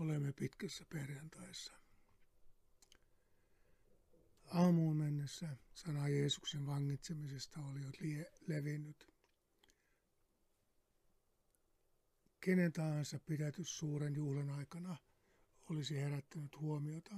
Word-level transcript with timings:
Olemme 0.00 0.32
pitkässä 0.32 0.84
perjantaissa. 0.92 1.72
Aamuun 4.44 4.96
mennessä 4.96 5.56
sana 5.74 6.08
Jeesuksen 6.08 6.66
vangitsemisesta 6.66 7.60
oli 7.60 7.82
jo 7.82 7.90
levinnyt. 8.46 9.14
Kenen 12.40 12.72
tahansa 12.72 13.18
pidätys 13.18 13.78
suuren 13.78 14.14
juhlan 14.14 14.50
aikana 14.50 14.96
olisi 15.70 15.96
herättänyt 15.96 16.60
huomiota. 16.60 17.14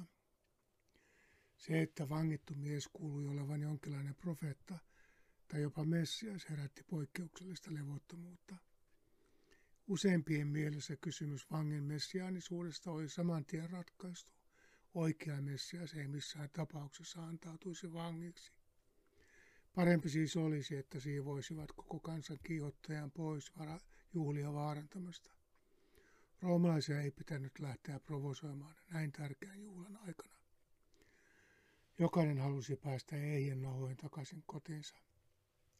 Se, 1.56 1.82
että 1.82 2.08
vangittu 2.08 2.54
mies 2.54 2.88
kuului 2.92 3.26
olevan 3.26 3.60
jonkinlainen 3.60 4.14
profeetta 4.14 4.78
tai 5.48 5.62
jopa 5.62 5.84
Messias 5.84 6.50
herätti 6.50 6.82
poikkeuksellista 6.82 7.74
levottomuutta. 7.74 8.56
Useimpien 9.92 10.46
mielessä 10.46 10.96
kysymys 10.96 11.50
vangin 11.50 11.84
messiaanisuudesta 11.84 12.90
oli 12.90 13.08
saman 13.08 13.44
tien 13.44 13.70
ratkaistu. 13.70 14.32
Oikea 14.94 15.42
Messias 15.42 15.94
ei 15.94 16.08
missään 16.08 16.50
tapauksessa 16.52 17.22
antautuisi 17.24 17.92
vangiksi. 17.92 18.52
Parempi 19.74 20.08
siis 20.08 20.36
olisi, 20.36 20.76
että 20.76 21.00
siivoisivat 21.00 21.72
koko 21.72 22.00
kansan 22.00 22.38
kiihottajan 22.44 23.10
pois 23.10 23.52
juhlia 24.14 24.52
vaarantamasta. 24.52 25.30
Roomalaisia 26.40 27.00
ei 27.00 27.10
pitänyt 27.10 27.58
lähteä 27.58 28.00
provosoimaan 28.00 28.76
näin 28.90 29.12
tärkeän 29.12 29.62
juhlan 29.62 29.96
aikana. 29.96 30.34
Jokainen 31.98 32.38
halusi 32.38 32.76
päästä 32.76 33.16
ehjen 33.16 33.62
nahoin 33.62 33.96
takaisin 33.96 34.42
kotiinsa. 34.46 34.94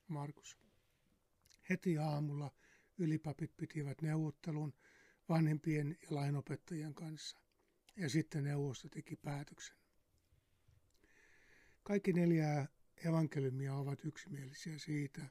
Markus. 0.09 0.59
Heti 1.71 1.99
aamulla 1.99 2.51
ylipapit 3.03 3.57
pitivät 3.57 4.03
neuvottelun 4.03 4.75
vanhempien 5.29 5.97
ja 6.03 6.09
lainopettajien 6.15 6.95
kanssa, 6.95 7.39
ja 7.97 8.09
sitten 8.09 8.45
neuvosto 8.45 8.89
teki 8.89 9.17
päätöksen. 9.17 9.77
Kaikki 11.83 12.13
neljä 12.13 12.67
evankeliumia 13.05 13.75
ovat 13.75 14.05
yksimielisiä 14.05 14.79
siitä, 14.79 15.23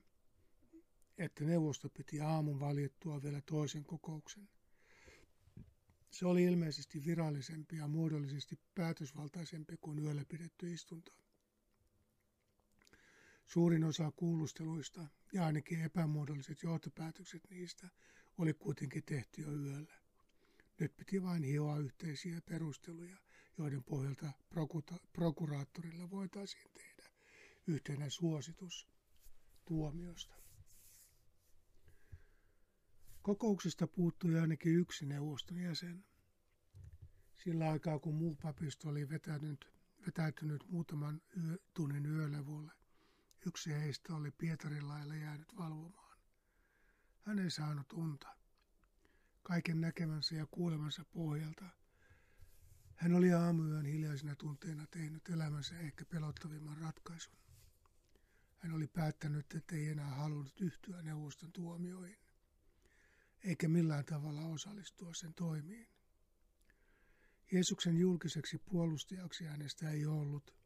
että 1.18 1.44
neuvosto 1.44 1.90
piti 1.90 2.22
aamun 2.22 2.60
valjettua 2.60 3.24
vielä 3.24 3.42
toisen 3.42 3.84
kokouksen. 3.84 4.50
Se 6.12 6.26
oli 6.26 6.44
ilmeisesti 6.44 7.06
virallisempi 7.06 7.78
ja 7.78 7.88
muodollisesti 7.88 8.60
päätösvaltaisempi 8.76 9.78
kuin 9.78 10.00
yöllä 10.00 10.26
pidetty 10.26 10.74
istunto. 10.74 11.12
Suurin 13.46 13.84
osa 13.84 14.12
kuulusteluista 14.16 15.08
ja 15.34 15.46
ainakin 15.46 15.82
epämuodolliset 15.82 16.64
johtopäätökset 16.64 17.50
niistä 17.50 17.90
oli 18.38 18.54
kuitenkin 18.54 19.04
tehty 19.04 19.42
jo 19.42 19.52
yöllä. 19.52 20.02
Nyt 20.80 20.96
piti 20.98 21.24
vain 21.24 21.44
hioa 21.44 21.78
yhteisiä 21.78 22.42
perusteluja, 22.42 23.18
joiden 23.58 23.84
pohjalta 23.84 24.32
prokuraattorilla 25.14 26.10
voitaisiin 26.10 26.72
tehdä 26.74 27.10
yhtenä 27.68 28.10
suositus 28.10 28.88
tuomiosta. 29.66 30.36
Kokouksesta 33.22 33.88
puuttui 33.88 34.40
ainakin 34.40 34.76
yksi 34.76 35.06
neuvoston 35.06 35.58
jäsen. 35.58 36.06
Sillä 37.44 37.70
aikaa 37.70 38.00
kun 38.00 38.16
muu 38.16 38.36
papisto 38.36 38.90
oli 38.90 39.10
vetänyt, 39.10 39.74
vetäytynyt 40.06 40.64
muutaman 40.70 41.22
yö, 41.38 41.58
tunnin 41.74 42.06
yölevolle, 42.06 42.72
yksi 43.46 43.74
heistä 43.74 44.16
oli 44.16 44.32
Pietarin 44.32 44.88
lailla 44.88 45.16
jäänyt 45.16 45.58
valvomaan. 45.58 46.18
Hän 47.22 47.40
ei 47.40 47.52
saanut 47.52 47.94
unta. 47.94 48.28
Kaiken 49.44 49.82
näkemänsä 49.82 50.36
ja 50.36 50.46
kuulemansa 50.46 51.06
pohjalta 51.06 51.66
hän 53.02 53.14
oli 53.14 53.34
aamuyön 53.34 53.86
hiljaisina 53.86 54.36
tunteina 54.36 54.88
tehnyt 54.88 55.30
elämänsä 55.30 55.80
ehkä 55.80 56.06
pelottavimman 56.06 56.78
ratkaisun. 56.78 57.36
Hän 58.58 58.74
oli 58.74 58.88
päättänyt, 58.88 59.54
että 59.56 59.76
ei 59.76 59.88
enää 59.90 60.10
halunnut 60.10 60.62
yhtyä 60.62 61.02
neuvoston 61.02 61.52
tuomioihin, 61.52 62.18
eikä 63.44 63.68
millään 63.68 64.06
tavalla 64.06 64.42
osallistua 64.42 65.14
sen 65.14 65.34
toimiin. 65.34 65.88
Jeesuksen 67.52 67.98
julkiseksi 67.98 68.58
puolustajaksi 68.58 69.46
hänestä 69.46 69.90
ei 69.90 70.06
ollut. 70.06 70.61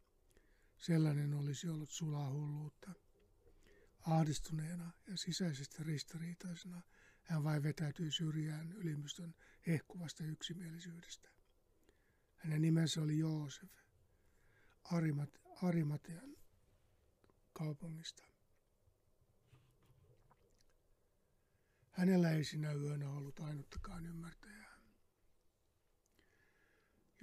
Sellainen 0.78 1.34
olisi 1.34 1.70
ollut 1.70 1.90
sulaa 1.90 2.30
hulluutta. 2.30 2.92
Ahdistuneena 4.00 4.92
ja 5.08 5.18
sisäisesti 5.18 5.84
ristiriitaisena 5.84 6.82
hän 7.24 7.44
vain 7.44 7.64
vetäytyi 7.64 8.12
syrjään 8.12 8.72
ylimystön 8.72 9.36
hehkuvasta 9.68 10.24
yksimielisyydestä. 10.24 11.30
Hänen 12.36 12.62
nimensä 12.62 13.02
oli 13.02 13.18
Joosef, 13.18 13.72
Arimat, 14.84 15.30
Arimatean 15.64 16.36
kaupungista. 17.54 18.24
Hänellä 21.92 22.32
ei 22.32 22.44
sinä 22.44 22.74
yönä 22.74 23.10
ollut 23.10 23.40
ainuttakaan 23.40 24.06
ymmärtäjää. 24.06 24.65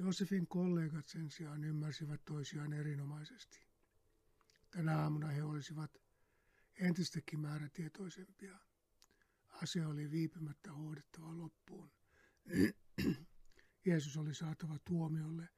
Joosefin 0.03 0.47
kollegat 0.47 1.09
sen 1.09 1.31
sijaan 1.31 1.65
ymmärsivät 1.65 2.25
toisiaan 2.25 2.73
erinomaisesti. 2.73 3.67
Tänä 4.71 4.99
aamuna 4.99 5.27
he 5.27 5.43
olisivat 5.43 6.03
entistäkin 6.81 7.41
määrätietoisempia. 7.41 8.59
Asia 9.63 9.89
oli 9.89 10.11
viipymättä 10.11 10.73
hoidettava 10.73 11.39
loppuun. 11.39 11.93
Jeesus 13.87 14.17
oli 14.17 14.35
saatava 14.35 14.79
tuomiolle 14.85 15.49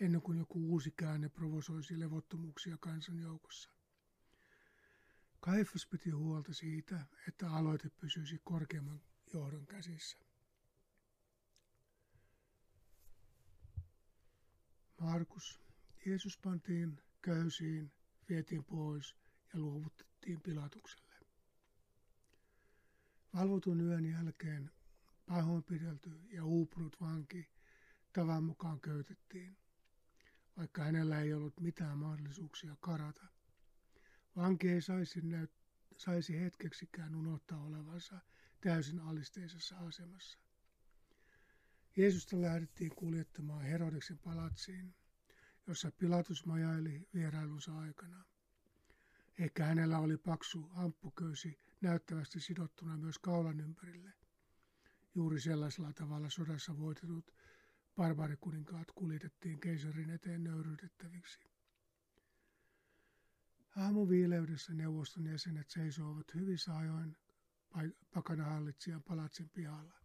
ennen 0.00 0.22
kuin 0.22 0.38
joku 0.38 0.70
uusi 0.72 0.90
käänne 0.90 1.28
provosoisi 1.28 2.00
levottomuuksia 2.00 2.76
kansan 2.80 3.18
joukossa. 3.18 3.70
Kaifas 5.40 5.86
piti 5.86 6.10
huolta 6.10 6.54
siitä, 6.54 7.06
että 7.28 7.50
aloite 7.50 7.90
pysyisi 7.90 8.40
korkeamman 8.44 9.00
johdon 9.32 9.66
käsissä. 9.66 10.18
Markus. 15.04 15.60
Jeesus 16.06 16.38
pantiin 16.38 17.00
köysiin, 17.22 17.92
vietiin 18.28 18.64
pois 18.64 19.16
ja 19.52 19.60
luovutettiin 19.60 20.40
pilatukselle. 20.40 21.14
Valvotun 23.34 23.80
yön 23.80 24.04
jälkeen 24.06 24.70
pahoinpidelty 25.26 26.20
ja 26.30 26.44
uupunut 26.44 26.96
vanki 27.00 27.48
tavan 28.12 28.44
mukaan 28.44 28.80
köytettiin, 28.80 29.56
vaikka 30.56 30.84
hänellä 30.84 31.20
ei 31.20 31.34
ollut 31.34 31.60
mitään 31.60 31.98
mahdollisuuksia 31.98 32.76
karata. 32.80 33.26
Vanki 34.36 34.68
ei 34.68 34.82
saisi, 34.82 35.20
näyt- 35.20 35.64
saisi 35.96 36.40
hetkeksikään 36.40 37.14
unohtaa 37.14 37.62
olevansa 37.64 38.20
täysin 38.60 39.00
alisteisessa 39.00 39.76
asemassa. 39.76 40.43
Jeesusta 41.96 42.40
lähdettiin 42.40 42.94
kuljettamaan 42.94 43.62
Herodeksen 43.62 44.18
palatsiin, 44.18 44.94
jossa 45.66 45.92
Pilatus 45.98 46.46
majaili 46.46 47.08
vierailunsa 47.14 47.78
aikana. 47.78 48.24
Ehkä 49.38 49.64
hänellä 49.64 49.98
oli 49.98 50.16
paksu 50.16 50.62
hamppuköysi 50.62 51.60
näyttävästi 51.80 52.40
sidottuna 52.40 52.96
myös 52.96 53.18
kaulan 53.18 53.60
ympärille. 53.60 54.12
Juuri 55.14 55.40
sellaisella 55.40 55.92
tavalla 55.92 56.30
sodassa 56.30 56.78
voitetut 56.78 57.34
barbarikuninkaat 57.96 58.88
kuljetettiin 58.94 59.60
keisarin 59.60 60.10
eteen 60.10 60.44
nöyryytettäviksi. 60.44 61.40
Aamuviileydessä 63.76 64.74
neuvoston 64.74 65.26
jäsenet 65.26 65.70
seisoivat 65.70 66.34
hyvissä 66.34 66.76
ajoin 66.76 67.16
pakanahallitsijan 68.14 69.02
palatsin 69.02 69.50
pihalla. 69.50 69.98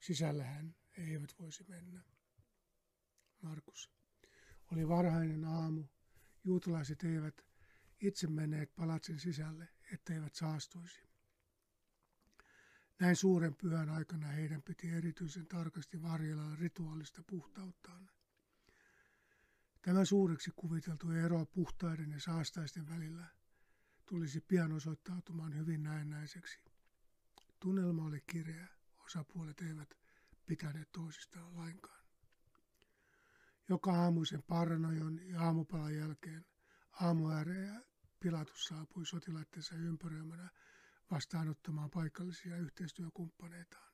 Sisällähän 0.00 0.74
eivät 0.96 1.34
voisi 1.38 1.64
mennä. 1.68 2.02
Markus. 3.42 3.90
Oli 4.72 4.88
varhainen 4.88 5.44
aamu. 5.44 5.84
Juutalaiset 6.44 7.04
eivät 7.04 7.46
itse 8.00 8.26
menneet 8.26 8.74
palatsin 8.74 9.18
sisälle, 9.18 9.68
etteivät 9.92 10.34
saastuisi. 10.34 11.00
Näin 12.98 13.16
suuren 13.16 13.54
pyhän 13.54 13.88
aikana 13.88 14.26
heidän 14.26 14.62
piti 14.62 14.88
erityisen 14.88 15.46
tarkasti 15.46 16.02
varjella 16.02 16.56
rituaalista 16.56 17.22
puhtauttaan. 17.22 18.10
Tämä 19.82 20.04
suureksi 20.04 20.50
kuviteltu 20.56 21.10
ero 21.10 21.46
puhtaiden 21.46 22.10
ja 22.10 22.20
saastaisten 22.20 22.88
välillä 22.88 23.26
tulisi 24.06 24.40
pian 24.40 24.72
osoittautumaan 24.72 25.56
hyvin 25.56 25.82
näennäiseksi. 25.82 26.58
Tunnelma 27.60 28.04
oli 28.04 28.20
kireä, 28.26 28.68
osapuolet 29.04 29.60
eivät 29.60 29.94
pitäneet 30.50 30.92
toisistaan 30.92 31.56
lainkaan. 31.56 32.04
Joka 33.68 33.92
aamuisen 33.92 34.42
paranojon 34.42 35.28
ja 35.28 35.40
aamupalan 35.40 35.96
jälkeen 35.96 36.44
aamuääreä 37.00 37.80
Pilatus 38.20 38.64
saapui 38.64 39.06
sotilaittensa 39.06 39.74
ympäröimänä 39.74 40.50
vastaanottamaan 41.10 41.90
paikallisia 41.90 42.56
yhteistyökumppaneitaan. 42.56 43.92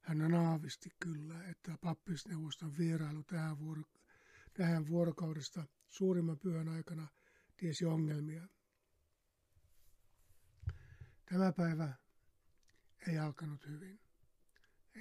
Hän 0.00 0.34
aavisti 0.34 0.90
kyllä, 1.00 1.44
että 1.44 1.78
pappisneuvoston 1.80 2.78
vierailu 2.78 3.22
tähän, 3.22 3.58
vuoro- 3.58 3.90
tähän 4.52 4.88
vuorokaudesta 4.88 5.64
suurimman 5.88 6.38
pyhän 6.38 6.68
aikana 6.68 7.08
tiesi 7.56 7.84
ongelmia. 7.84 8.48
Tämä 11.24 11.52
päivä 11.52 11.94
ei 13.08 13.18
alkanut 13.18 13.66
hyvin. 13.66 14.07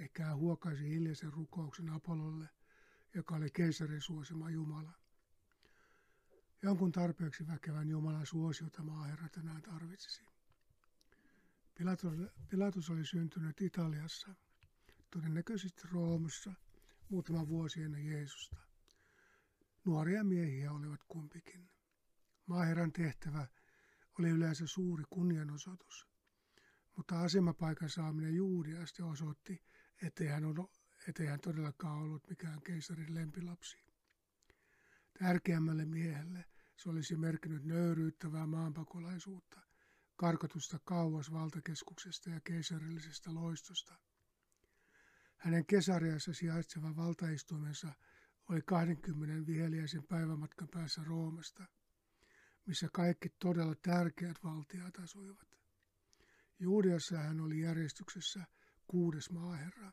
Ehkä 0.02 0.26
hän 0.26 0.38
huokaisi 0.38 0.90
hiljaisen 0.90 1.34
rukouksen 1.34 1.90
Apollolle, 1.90 2.50
joka 3.14 3.36
oli 3.36 3.50
keisarin 3.52 4.02
suosima 4.02 4.50
Jumala. 4.50 4.94
Jonkun 6.62 6.92
tarpeeksi 6.92 7.48
väkevän 7.48 7.90
Jumalan 7.90 8.26
suosiota 8.26 8.84
maaherra 8.84 9.30
tänään 9.30 9.62
tarvitsisi. 9.62 10.26
Pilatus, 11.78 12.14
Pilatus 12.50 12.90
oli 12.90 13.06
syntynyt 13.06 13.62
Italiassa, 13.62 14.36
todennäköisesti 15.12 15.82
Roomassa, 15.92 16.54
muutama 17.10 17.48
vuosi 17.48 17.82
ennen 17.82 18.06
Jeesusta. 18.06 18.58
Nuoria 19.86 20.24
miehiä 20.24 20.72
olivat 20.72 21.04
kumpikin. 21.08 21.70
Maaherran 22.46 22.92
tehtävä 22.92 23.48
oli 24.20 24.30
yleensä 24.30 24.68
suuri 24.68 25.04
kunnianosoitus, 25.10 26.08
mutta 26.96 27.22
asemapaikan 27.22 27.90
saaminen 27.90 28.36
Juudiasta 28.36 29.06
osoitti, 29.06 29.64
ettei 30.02 30.28
hän, 30.28 30.46
ollut, 30.46 30.72
ettei 31.08 31.28
hän 31.28 31.40
todellakaan 31.40 32.02
ollut 32.02 32.30
mikään 32.30 32.62
keisarin 32.62 33.16
lempilapsi. 33.16 33.78
Tärkeämmälle 35.20 35.86
miehelle 35.86 36.46
se 36.78 36.90
olisi 36.90 37.16
merkinnyt 37.16 37.64
nöyryyttävää 37.64 38.46
maanpakolaisuutta, 38.46 39.62
karkotusta 40.16 40.80
kauas 40.84 41.32
valtakeskuksesta 41.32 42.30
ja 42.30 42.40
keisarillisesta 42.42 43.34
loistosta. 43.34 43.96
Hänen 45.38 45.66
kesariassa 45.66 46.34
sijaitseva 46.34 46.96
valtaistuimensa 46.96 47.94
oli 48.50 48.62
20 48.62 49.48
viheliäisen 49.48 50.08
päivämatkan 50.08 50.68
päässä 50.68 51.04
Roomasta, 51.04 51.66
missä 52.66 52.88
kaikki 52.94 53.30
todella 53.40 53.76
tärkeät 53.76 54.44
valtiat 54.44 54.98
asuivat. 54.98 55.48
Juudiassa 56.60 57.18
hän 57.18 57.40
oli 57.42 57.62
järjestyksessä 57.62 58.46
kuudes 58.88 59.30
maaherra. 59.32 59.92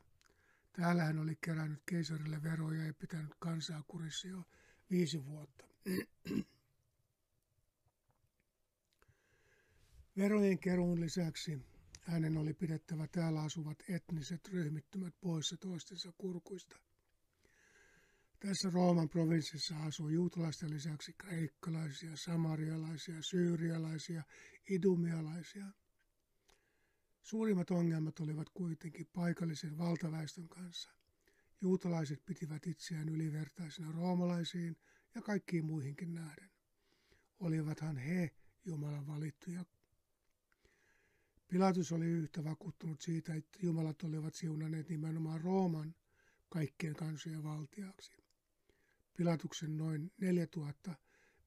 Täällä 0.73 1.03
hän 1.03 1.19
oli 1.19 1.37
kerännyt 1.41 1.81
keisarille 1.85 2.43
veroja 2.43 2.85
ja 2.85 2.93
pitänyt 2.93 3.33
kansaa 3.39 3.83
kurissa 3.87 4.27
jo 4.27 4.43
viisi 4.91 5.25
vuotta. 5.25 5.65
Verojen 10.17 10.59
keruun 10.59 11.01
lisäksi 11.01 11.61
hänen 12.01 12.37
oli 12.37 12.53
pidettävä 12.53 13.07
täällä 13.07 13.41
asuvat 13.41 13.77
etniset 13.89 14.47
ryhmittymät 14.47 15.13
poissa 15.21 15.57
toistensa 15.57 16.13
kurkuista. 16.17 16.75
Tässä 18.39 18.69
Rooman 18.73 19.09
provinssissa 19.09 19.77
asui 19.77 20.13
juutalaisten 20.13 20.69
lisäksi 20.69 21.13
kreikkalaisia, 21.17 22.11
samarialaisia, 22.15 23.21
syyrialaisia, 23.21 24.23
idumialaisia. 24.69 25.65
Suurimmat 27.25 27.71
ongelmat 27.71 28.19
olivat 28.19 28.49
kuitenkin 28.49 29.07
paikallisen 29.13 29.77
valtaväestön 29.77 30.47
kanssa. 30.47 30.91
Juutalaiset 31.61 32.25
pitivät 32.25 32.67
itseään 32.67 33.09
ylivertaisina 33.09 33.91
roomalaisiin 33.91 34.77
ja 35.15 35.21
kaikkiin 35.21 35.65
muihinkin 35.65 36.13
nähden. 36.13 36.49
Olivathan 37.39 37.97
he 37.97 38.31
Jumalan 38.65 39.07
valittuja 39.07 39.65
Pilatus 41.47 41.91
oli 41.91 42.05
yhtä 42.05 42.43
vakuuttunut 42.43 43.01
siitä, 43.01 43.35
että 43.35 43.59
jumalat 43.61 44.03
olivat 44.03 44.35
siunanneet 44.35 44.89
nimenomaan 44.89 45.41
Rooman 45.41 45.95
kaikkien 46.49 46.95
kansojen 46.95 47.43
valtiaksi. 47.43 48.17
Pilatuksen 49.17 49.77
noin 49.77 50.11
4000 50.17 50.95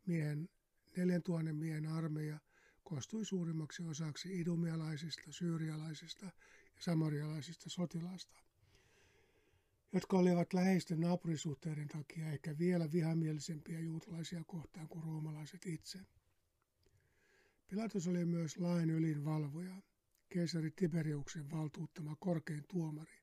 miehen, 0.06 0.48
4000 0.96 1.52
miehen 1.52 1.86
armeija 1.86 2.38
koostui 2.88 3.24
suurimmaksi 3.24 3.82
osaksi 3.82 4.40
idumialaisista, 4.40 5.32
syyrialaisista 5.32 6.24
ja 6.24 6.32
samarialaisista 6.78 7.70
sotilaista, 7.70 8.38
jotka 9.92 10.18
olivat 10.18 10.52
läheisten 10.52 11.00
naapurisuhteiden 11.00 11.88
takia 11.88 12.28
ehkä 12.32 12.58
vielä 12.58 12.92
vihamielisempiä 12.92 13.80
juutalaisia 13.80 14.44
kohtaan 14.46 14.88
kuin 14.88 15.04
roomalaiset 15.04 15.66
itse. 15.66 15.98
Pilatus 17.68 18.08
oli 18.08 18.24
myös 18.24 18.58
lain 18.58 18.90
ylin 18.90 19.24
valvoja, 19.24 19.82
keisari 20.28 20.70
Tiberiuksen 20.70 21.50
valtuuttama 21.50 22.16
korkein 22.16 22.64
tuomari. 22.68 23.18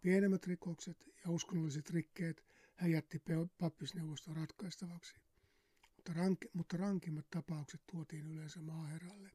Pienemmät 0.00 0.46
rikokset 0.46 0.96
ja 1.24 1.30
uskonnolliset 1.30 1.90
rikkeet 1.90 2.44
hän 2.76 2.90
jätti 2.90 3.22
pappisneuvoston 3.58 4.36
ratkaistavaksi, 4.36 5.16
mutta, 6.02 6.20
rank- 6.22 6.50
mutta 6.52 6.76
rankimmat 6.76 7.30
tapaukset 7.30 7.80
tuotiin 7.90 8.26
yleensä 8.26 8.60
maaherralle. 8.60 9.30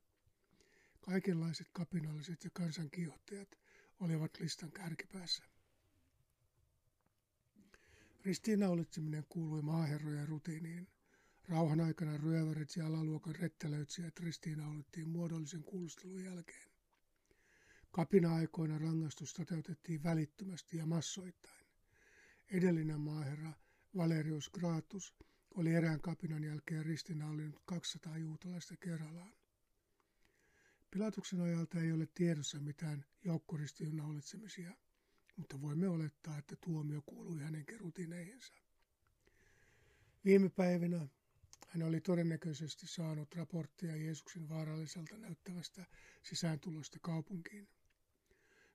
Kaikenlaiset 1.02 1.68
kapinalliset 1.74 2.44
ja 2.44 2.50
kansankiihottajat 2.54 3.58
olivat 4.00 4.40
listan 4.40 4.72
kärkipäässä. 4.72 5.44
Ristiinnaulitseminen 8.26 9.26
kuului 9.30 9.62
maaherrojen 9.62 10.28
rutiiniin. 10.28 10.88
Rauhan 11.50 11.80
aikana 11.82 12.18
ryövärit 12.18 12.76
ja 12.76 12.88
alaluokan 12.88 13.36
rettelöitsijät 13.36 14.20
ristiinnaulittiin 14.20 15.10
muodollisen 15.10 15.64
kuulustelun 15.64 16.24
jälkeen. 16.24 16.68
Kapina-aikoina 17.92 18.78
rangaistus 18.78 19.34
toteutettiin 19.34 20.04
välittömästi 20.04 20.78
ja 20.78 20.86
massoittain. 20.86 21.66
Edellinen 22.52 23.00
maaherra 23.00 23.54
Valerius 23.98 24.50
Gratus 24.50 25.14
oli 25.58 25.74
erään 25.74 26.02
kapinan 26.02 26.44
jälkeen 26.44 26.86
ristinnaulinut 26.86 27.62
200 27.66 28.18
juutalaista 28.18 28.78
kerrallaan. 28.78 29.34
Pilatuksen 30.92 31.42
ajalta 31.42 31.80
ei 31.80 31.92
ole 31.92 32.08
tiedossa 32.14 32.60
mitään 32.60 33.06
joukkoristinnaulitsemisia, 33.26 34.76
mutta 35.36 35.62
voimme 35.62 35.88
olettaa, 35.90 36.38
että 36.38 36.56
tuomio 36.66 37.02
kuului 37.06 37.42
hänenkin 37.42 37.80
rutineihinsa. 37.80 38.54
Viime 40.26 40.50
päivinä 40.50 41.08
hän 41.68 41.84
oli 41.84 42.02
todennäköisesti 42.02 42.88
saanut 42.88 43.36
raporttia 43.36 43.96
Jeesuksen 43.96 44.50
vaaralliselta 44.50 45.18
näyttävästä 45.18 45.86
sisääntulosta 46.24 46.98
kaupunkiin. 47.02 47.68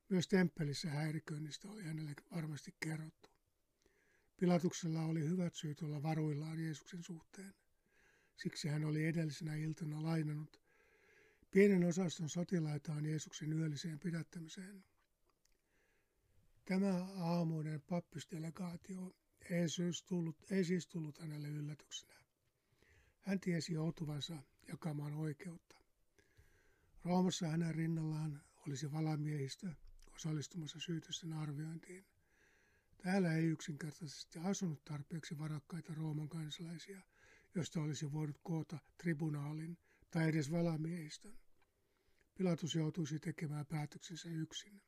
Myös 0.08 0.28
temppelissä 0.28 0.90
häiriköinnistä 0.90 1.68
oli 1.68 1.82
hänelle 1.82 2.14
varmasti 2.34 2.74
kerrottu. 2.80 3.31
Pilatuksella 4.36 5.02
oli 5.02 5.28
hyvät 5.28 5.54
syyt 5.54 5.82
olla 5.82 6.02
varuillaan 6.02 6.64
Jeesuksen 6.64 7.02
suhteen. 7.02 7.54
Siksi 8.36 8.68
hän 8.68 8.84
oli 8.84 9.06
edellisenä 9.06 9.54
iltana 9.54 10.02
lainannut 10.02 10.62
pienen 11.50 11.84
osaston 11.84 12.28
sotilaitaan 12.28 13.06
Jeesuksen 13.06 13.52
yölliseen 13.52 13.98
pidättämiseen. 13.98 14.84
Tämä 16.64 17.06
aamuinen 17.16 17.82
pappisdelegaatio 17.82 19.16
ei 19.50 19.68
siis 19.68 20.02
tullut, 20.02 20.36
ei 20.50 20.64
siis 20.64 20.86
tullut 20.86 21.18
hänelle 21.18 21.48
yllätyksenä. 21.48 22.14
Hän 23.20 23.40
tiesi 23.40 23.72
joutuvansa 23.72 24.42
jakamaan 24.68 25.14
oikeutta. 25.14 25.76
Roomassa 27.04 27.46
hänen 27.46 27.74
rinnallaan 27.74 28.42
olisi 28.66 28.92
valamiehistö 28.92 29.72
osallistumassa 30.14 30.80
syytösten 30.80 31.32
arviointiin. 31.32 32.04
Täällä 33.02 33.34
ei 33.34 33.44
yksinkertaisesti 33.44 34.38
asunut 34.38 34.84
tarpeeksi 34.84 35.38
varakkaita 35.38 35.94
Rooman 35.94 36.28
kansalaisia, 36.28 37.00
joista 37.54 37.80
olisi 37.80 38.12
voinut 38.12 38.38
koota 38.42 38.78
tribunaalin 38.96 39.78
tai 40.10 40.28
edes 40.28 40.50
valamiehistön. 40.50 41.38
Pilatus 42.34 42.74
joutuisi 42.74 43.18
tekemään 43.18 43.66
päätöksensä 43.66 44.28
yksin. 44.28 44.82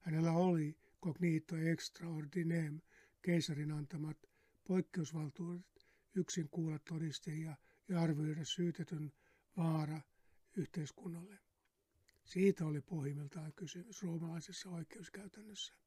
Hänellä 0.00 0.32
oli 0.32 0.78
cognito 1.02 1.56
extraordinem 1.56 2.80
keisarin 3.22 3.72
antamat 3.72 4.18
poikkeusvaltuudet 4.64 5.86
yksin 6.14 6.48
kuulla 6.48 6.78
todistajia 6.78 7.56
ja 7.88 8.00
arvioida 8.00 8.44
syytetyn 8.44 9.12
vaara 9.56 10.00
yhteiskunnalle. 10.56 11.38
Siitä 12.24 12.66
oli 12.66 12.80
pohjimmiltaan 12.80 13.52
kysymys 13.52 14.02
roomalaisessa 14.02 14.70
oikeuskäytännössä. 14.70 15.81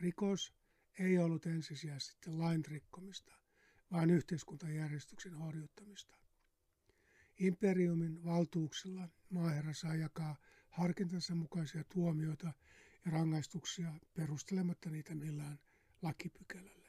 Rikos 0.00 0.54
ei 0.98 1.18
ollut 1.18 1.46
ensisijaisesti 1.46 2.30
lain 2.30 2.64
rikkomista, 2.64 3.34
vaan 3.92 4.10
yhteiskuntajärjestyksen 4.10 5.34
horjuttamista. 5.34 6.16
Imperiumin 7.38 8.24
valtuuksilla 8.24 9.08
maaherra 9.30 9.72
saa 9.72 9.94
jakaa 9.94 10.36
harkintansa 10.70 11.34
mukaisia 11.34 11.84
tuomioita 11.84 12.52
ja 13.04 13.10
rangaistuksia 13.10 13.94
perustelematta 14.14 14.90
niitä 14.90 15.14
millään 15.14 15.58
lakipykälällä. 16.02 16.88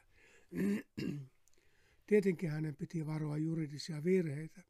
Tietenkin 2.07 2.51
hänen 2.51 2.75
piti 2.75 3.05
varoa 3.05 3.37
juridisia 3.37 4.03
virheitä. 4.03 4.63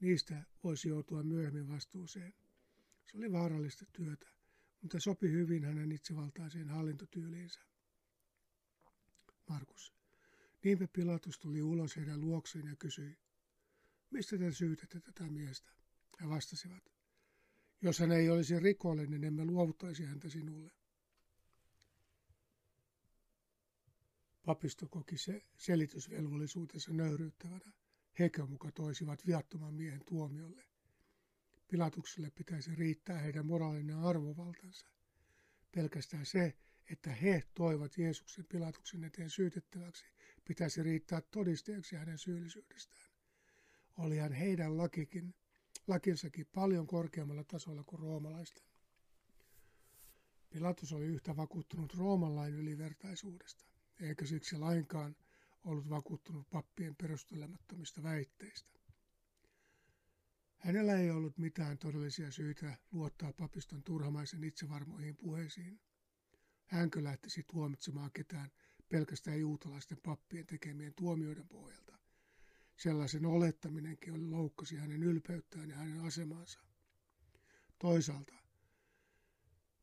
Niistä 0.00 0.44
voisi 0.64 0.88
joutua 0.88 1.22
myöhemmin 1.22 1.68
vastuuseen. 1.68 2.34
Se 3.04 3.18
oli 3.18 3.32
vaarallista 3.32 3.84
työtä, 3.92 4.28
mutta 4.82 5.00
sopi 5.00 5.30
hyvin 5.30 5.64
hänen 5.64 5.92
itsevaltaiseen 5.92 6.68
hallintotyyliinsä. 6.68 7.69
Markus. 9.50 9.94
Niinpä 10.64 10.88
Pilatus 10.92 11.38
tuli 11.38 11.62
ulos 11.62 11.96
heidän 11.96 12.20
luokseen 12.20 12.66
ja 12.66 12.76
kysyi, 12.76 13.18
mistä 14.10 14.38
te 14.38 14.52
syytätte 14.52 15.00
tätä 15.00 15.24
miestä? 15.24 15.70
He 16.20 16.28
vastasivat, 16.28 16.92
jos 17.82 17.98
hän 17.98 18.12
ei 18.12 18.30
olisi 18.30 18.60
rikollinen, 18.60 19.24
emme 19.24 19.44
luovuttaisi 19.44 20.04
häntä 20.04 20.28
sinulle. 20.28 20.70
Papisto 24.44 24.88
koki 24.88 25.18
se 25.18 25.42
selitysvelvollisuutensa 25.56 26.92
nöyryyttävänä. 26.92 27.72
Hekö 28.18 28.46
muka 28.46 28.72
toisivat 28.72 29.26
viattoman 29.26 29.74
miehen 29.74 30.04
tuomiolle. 30.04 30.64
Pilatukselle 31.68 32.30
pitäisi 32.30 32.74
riittää 32.74 33.18
heidän 33.18 33.46
moraalinen 33.46 33.98
arvovaltansa. 33.98 34.88
Pelkästään 35.72 36.26
se, 36.26 36.56
että 36.92 37.10
he 37.10 37.42
toivat 37.54 37.98
Jeesuksen 37.98 38.46
Pilatuksen 38.46 39.04
eteen 39.04 39.30
syytettäväksi, 39.30 40.04
pitäisi 40.44 40.82
riittää 40.82 41.20
todisteeksi 41.20 41.96
hänen 41.96 42.18
syyllisyydestään. 42.18 43.10
Olihan 43.98 44.32
heidän 44.32 44.78
lakikin, 44.78 45.34
lakinsakin 45.86 46.46
paljon 46.54 46.86
korkeammalla 46.86 47.44
tasolla 47.44 47.84
kuin 47.84 48.00
roomalaisten. 48.00 48.64
Pilatus 50.50 50.92
oli 50.92 51.04
yhtä 51.04 51.36
vakuuttunut 51.36 51.94
Rooman 51.94 52.36
lain 52.36 52.54
ylivertaisuudesta, 52.54 53.64
eikä 54.00 54.26
siksi 54.26 54.58
lainkaan 54.58 55.16
ollut 55.64 55.90
vakuuttunut 55.90 56.50
pappien 56.50 56.96
perustelemattomista 56.96 58.02
väitteistä. 58.02 58.80
Hänellä 60.56 60.98
ei 60.98 61.10
ollut 61.10 61.38
mitään 61.38 61.78
todellisia 61.78 62.30
syitä 62.30 62.76
luottaa 62.92 63.32
papiston 63.32 63.82
turhamaisen 63.82 64.44
itsevarmoihin 64.44 65.16
puheisiin. 65.16 65.80
Hänkö 66.70 67.04
lähtisi 67.04 67.44
tuomitsemaan 67.52 68.10
ketään 68.12 68.50
pelkästään 68.88 69.40
juutalaisten 69.40 69.98
pappien 70.02 70.46
tekemien 70.46 70.94
tuomioiden 70.94 71.48
pohjalta? 71.48 71.98
Sellaisen 72.76 73.26
olettaminenkin 73.26 74.12
oli 74.12 74.26
loukkasi 74.26 74.76
hänen 74.76 75.02
ylpeyttään 75.02 75.70
ja 75.70 75.76
hänen 75.76 76.00
asemansa. 76.00 76.60
Toisaalta, 77.78 78.34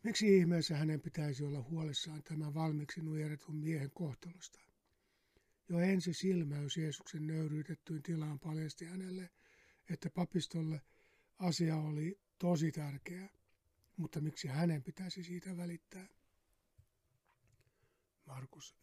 miksi 0.03 0.37
ihmeessä 0.37 0.77
hänen 0.77 1.01
pitäisi 1.01 1.43
olla 1.43 1.61
huolissaan 1.61 2.23
tämän 2.23 2.53
valmiiksi 2.53 3.01
nujeretun 3.01 3.55
miehen 3.55 3.91
kohtalosta? 3.91 4.59
Jo 5.69 5.79
ensi 5.79 6.13
silmäys 6.13 6.77
Jeesuksen 6.77 7.27
nöyryytettyyn 7.27 8.03
tilaan 8.03 8.39
paljasti 8.39 8.85
hänelle, 8.85 9.29
että 9.89 10.09
papistolle 10.09 10.81
asia 11.39 11.75
oli 11.75 12.19
tosi 12.37 12.71
tärkeä, 12.71 13.29
mutta 13.97 14.21
miksi 14.21 14.47
hänen 14.47 14.83
pitäisi 14.83 15.23
siitä 15.23 15.57
välittää? 15.57 16.16
Markus. 18.27 18.75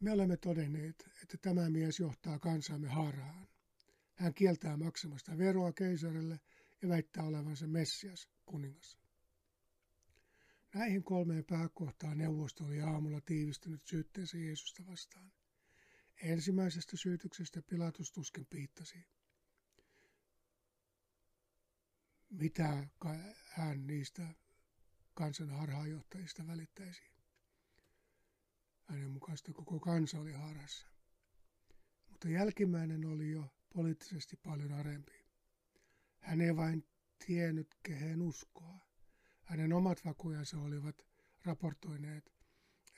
Me 0.00 0.12
olemme 0.12 0.36
todenneet, 0.36 1.10
että 1.22 1.36
tämä 1.36 1.70
mies 1.70 2.00
johtaa 2.00 2.38
kansaamme 2.38 2.88
harhaan. 2.88 3.48
Hän 4.14 4.34
kieltää 4.34 4.76
maksamasta 4.76 5.38
veroa 5.38 5.72
keisarille 5.72 6.40
ja 6.82 6.88
väittää 6.88 7.24
olevansa 7.24 7.66
Messias, 7.66 8.28
kuningas. 8.46 8.98
Näihin 10.74 11.04
kolmeen 11.04 11.44
pääkohtaan 11.44 12.18
neuvosto 12.18 12.64
oli 12.64 12.80
aamulla 12.80 13.20
tiivistynyt 13.20 13.86
syytteensä 13.86 14.38
Jeesusta 14.38 14.86
vastaan. 14.86 15.32
Ensimmäisestä 16.22 16.96
syytyksestä 16.96 17.62
Pilatus 17.62 18.12
tuskin 18.12 18.46
piittasi. 18.50 19.06
Mitä 22.30 22.86
hän 23.44 23.86
niistä 23.86 24.34
kansan 25.14 25.50
harhaanjohtajista 25.50 26.46
välittäisi? 26.46 27.15
Hänen 28.86 29.10
mukaista 29.10 29.52
koko 29.52 29.80
kansa 29.80 30.20
oli 30.20 30.32
harhassa. 30.32 30.86
Mutta 32.10 32.28
jälkimmäinen 32.28 33.04
oli 33.04 33.30
jo 33.30 33.44
poliittisesti 33.74 34.36
paljon 34.36 34.72
arempi. 34.72 35.12
Hän 36.20 36.40
ei 36.40 36.56
vain 36.56 36.86
tiennyt, 37.26 37.74
kehen 37.82 38.22
uskoa. 38.22 38.80
Hänen 39.42 39.72
omat 39.72 40.04
vakujansa 40.04 40.58
olivat 40.58 41.06
raportoineet, 41.44 42.32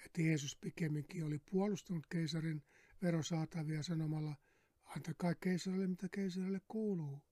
että 0.04 0.22
Jeesus 0.22 0.56
pikemminkin 0.56 1.24
oli 1.24 1.38
puolustanut 1.38 2.06
keisarin 2.06 2.62
verosaatavia 3.02 3.82
sanomalla, 3.82 4.36
antakaa 4.84 5.34
keisarille 5.34 5.86
mitä 5.86 6.08
keisarille 6.08 6.60
kuuluu. 6.68 7.22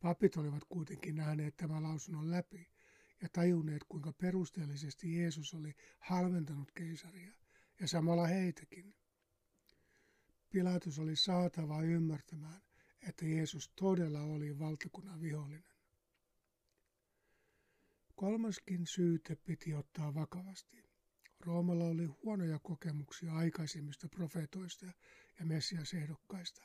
Papit 0.00 0.36
olivat 0.36 0.64
kuitenkin 0.68 1.16
nähneet 1.16 1.56
tämän 1.56 1.82
lausunnon 1.82 2.30
läpi 2.30 2.70
ja 3.22 3.28
tajunneet, 3.32 3.84
kuinka 3.88 4.12
perusteellisesti 4.12 5.16
Jeesus 5.16 5.54
oli 5.54 5.74
halventanut 5.98 6.72
keisaria 6.72 7.32
ja 7.80 7.88
samalla 7.88 8.26
heitäkin. 8.26 8.94
Pilatus 10.50 10.98
oli 10.98 11.16
saatava 11.16 11.82
ymmärtämään, 11.82 12.62
että 13.08 13.26
Jeesus 13.26 13.68
todella 13.68 14.22
oli 14.22 14.58
valtakunnan 14.58 15.20
vihollinen. 15.20 15.70
Kolmaskin 18.14 18.86
syyte 18.86 19.36
piti 19.36 19.74
ottaa 19.74 20.14
vakavasti. 20.14 20.84
Roomalla 21.40 21.84
oli 21.84 22.04
huonoja 22.04 22.58
kokemuksia 22.58 23.34
aikaisemmista 23.34 24.08
profeetoista 24.08 24.86
ja 25.38 25.46
messiasehdokkaista. 25.46 26.64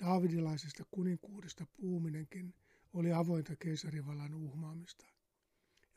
Daavidilaisesta 0.00 0.84
kuninkuudesta 0.90 1.66
puuminenkin 1.76 2.54
oli 2.92 3.12
avointa 3.12 3.56
keisarivallan 3.56 4.34
uhmaamista. 4.34 5.17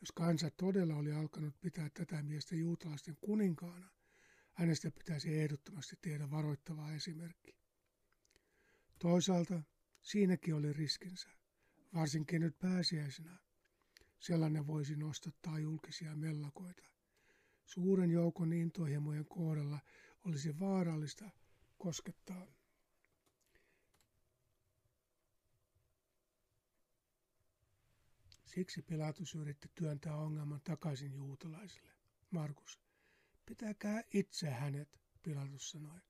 Jos 0.02 0.12
kansa 0.12 0.50
todella 0.50 0.96
oli 0.96 1.12
alkanut 1.12 1.60
pitää 1.60 1.90
tätä 1.94 2.22
miestä 2.22 2.56
juutalaisten 2.56 3.16
kuninkaana, 3.20 3.90
hänestä 4.52 4.90
pitäisi 4.90 5.38
ehdottomasti 5.38 5.96
tehdä 6.02 6.30
varoittava 6.30 6.92
esimerkki. 6.92 7.56
Toisaalta 8.98 9.62
siinäkin 10.00 10.54
oli 10.54 10.72
riskinsä, 10.72 11.28
varsinkin 11.94 12.40
nyt 12.40 12.58
pääsiäisenä. 12.58 13.38
Sellainen 14.18 14.66
voisi 14.66 14.96
nostattaa 14.96 15.58
julkisia 15.58 16.16
mellakoita. 16.16 16.82
Suuren 17.64 18.10
joukon 18.10 18.52
intohimojen 18.52 19.26
kohdalla 19.26 19.78
olisi 20.24 20.58
vaarallista 20.58 21.30
koskettaa 21.78 22.46
Siksi 28.54 28.82
Pilatus 28.82 29.34
yritti 29.34 29.70
työntää 29.74 30.16
ongelman 30.16 30.60
takaisin 30.64 31.14
juutalaisille. 31.14 31.92
Markus, 32.30 32.80
pitäkää 33.46 34.02
itse 34.14 34.50
hänet, 34.50 35.00
Pilatus 35.22 35.70
sanoi, 35.70 36.00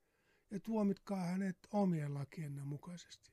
ja 0.50 0.61
tuomitkaa 0.61 1.25
hänet 1.25 1.58
omien 1.72 2.14
lakienne 2.14 2.64
mukaisesti. 2.64 3.32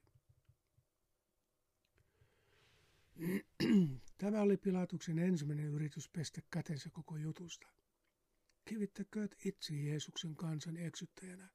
Tämä 4.17 4.41
oli 4.41 4.57
Pilatuksen 4.57 5.19
ensimmäinen 5.19 5.65
yritys 5.65 6.09
pestä 6.09 6.41
kätensä 6.51 6.89
koko 6.89 7.17
jutusta. 7.17 7.67
Kivittäkööt 8.65 9.35
itse 9.45 9.75
Jeesuksen 9.75 10.35
kansan 10.35 10.77
eksyttäjänä. 10.77 11.49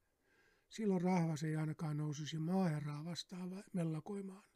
Silloin 0.69 1.03
rahvas 1.03 1.43
ei 1.43 1.57
ainakaan 1.57 1.97
nousisi 1.97 2.39
maaherraa 2.39 3.05
vastaan 3.05 3.65
mellakoimaan. 3.73 4.54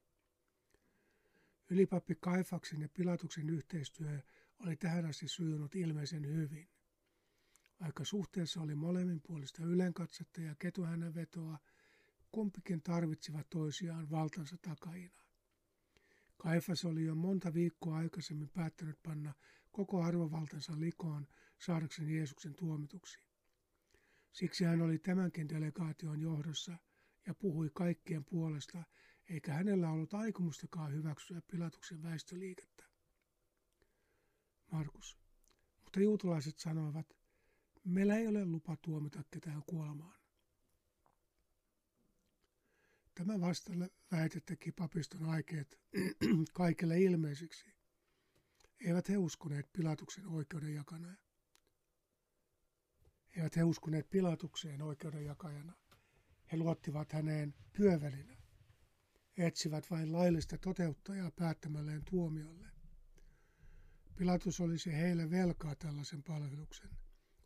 Ylipappi 1.70 2.14
Kaifaksen 2.14 2.80
ja 2.80 2.88
Pilatuksen 2.88 3.50
yhteistyö 3.50 4.20
oli 4.58 4.76
tähän 4.76 5.06
asti 5.06 5.28
sujunut 5.28 5.74
ilmeisen 5.74 6.26
hyvin. 6.26 6.68
Vaikka 7.80 8.04
suhteessa 8.04 8.60
oli 8.60 8.74
molemminpuolista 8.74 9.64
ylenkatsetta 9.64 10.40
ja 10.40 10.54
ketuhännän 10.54 11.14
vetoa, 11.14 11.58
kumpikin 12.32 12.82
tarvitsivat 12.82 13.50
toisiaan 13.50 14.10
valtansa 14.10 14.56
takajina. 14.62 15.22
Kaifas 16.36 16.84
oli 16.84 17.04
jo 17.04 17.14
monta 17.14 17.54
viikkoa 17.54 17.96
aikaisemmin 17.96 18.48
päättänyt 18.48 18.98
panna 19.02 19.34
koko 19.72 20.02
arvovaltansa 20.02 20.80
likoon 20.80 21.28
saadakseen 21.58 22.10
Jeesuksen 22.10 22.54
tuomituksi. 22.54 23.18
Siksi 24.32 24.64
hän 24.64 24.82
oli 24.82 24.98
tämänkin 24.98 25.48
delegaation 25.48 26.20
johdossa 26.20 26.76
ja 27.26 27.34
puhui 27.34 27.70
kaikkien 27.74 28.24
puolesta, 28.24 28.84
eikä 29.28 29.52
hänellä 29.52 29.90
ollut 29.90 30.14
aikomustakaan 30.14 30.92
hyväksyä 30.92 31.42
Pilatuksen 31.50 32.02
väistöliikettä. 32.02 32.84
Markus. 34.70 35.18
Mutta 35.84 36.00
juutalaiset 36.00 36.58
sanoivat, 36.58 37.16
meillä 37.84 38.16
ei 38.16 38.26
ole 38.26 38.44
lupa 38.44 38.76
tuomita 38.76 39.24
ketään 39.30 39.62
kuolemaan. 39.66 40.18
Tämä 43.14 43.40
vasta 43.40 43.72
väite 44.12 44.40
teki 44.40 44.72
papiston 44.72 45.24
aikeet 45.24 45.80
kaikille 46.52 47.00
ilmeisiksi. 47.00 47.66
Eivät 48.80 49.08
he 49.08 49.16
uskoneet 49.16 49.72
Pilatuksen 49.72 50.26
oikeuden 50.26 50.74
jakana. 50.74 51.16
Eivät 53.36 53.56
he 53.56 53.64
uskoneet 53.64 54.10
Pilatukseen 54.10 54.82
oikeuden 54.82 55.24
jakajana. 55.24 55.72
He 56.52 56.56
luottivat 56.56 57.12
häneen 57.12 57.54
pyövelinä. 57.72 58.37
Etsivät 59.38 59.90
vain 59.90 60.12
laillista 60.12 60.58
toteuttajaa 60.58 61.30
päättämälleen 61.30 62.04
tuomiolle. 62.10 62.66
Pilatus 64.16 64.60
olisi 64.60 64.92
heille 64.92 65.30
velkaa 65.30 65.74
tällaisen 65.74 66.22
palveluksen. 66.22 66.90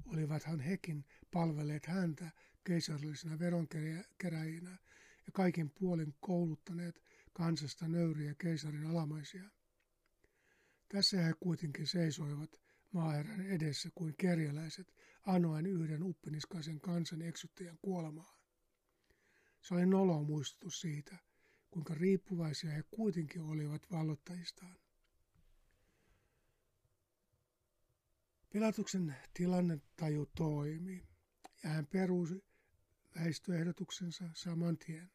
Olivathan 0.07 0.61
hekin 0.61 1.05
palvelleet 1.31 1.87
häntä 1.87 2.31
keisarillisena 2.65 3.39
veronkeräjinä 3.39 4.71
ja 5.27 5.33
kaikin 5.33 5.71
puolin 5.71 6.15
kouluttaneet 6.21 7.03
kansasta 7.33 7.89
nöyriä 7.89 8.35
keisarin 8.35 8.87
alamaisia. 8.87 9.51
Tässä 10.89 11.23
he 11.23 11.33
kuitenkin 11.41 11.87
seisoivat 11.87 12.61
maaherran 12.93 13.41
edessä 13.41 13.91
kuin 13.95 14.15
kerjäläiset 14.19 14.95
anoen 15.27 15.67
yhden 15.67 16.03
uppiniskaisen 16.03 16.81
kansan 16.81 17.23
eksyttäjän 17.23 17.79
kuolemaa. 17.83 18.37
Se 19.61 19.75
oli 19.75 19.87
nolo 19.87 20.23
muistutus 20.23 20.81
siitä, 20.81 21.32
kuinka 21.73 21.95
riippuvaisia 21.95 22.71
he 22.71 22.83
kuitenkin 22.91 23.43
olivat 23.43 23.91
vallottajistaan. 23.91 24.77
Pilatuksen 28.51 29.17
tilannetaju 29.35 30.27
toimi 30.27 31.09
ja 31.65 31.71
hän 31.71 31.87
perusi 31.87 32.45
väistöehdotuksensa 33.17 34.25
saman 34.35 34.79
tien. 34.79 35.11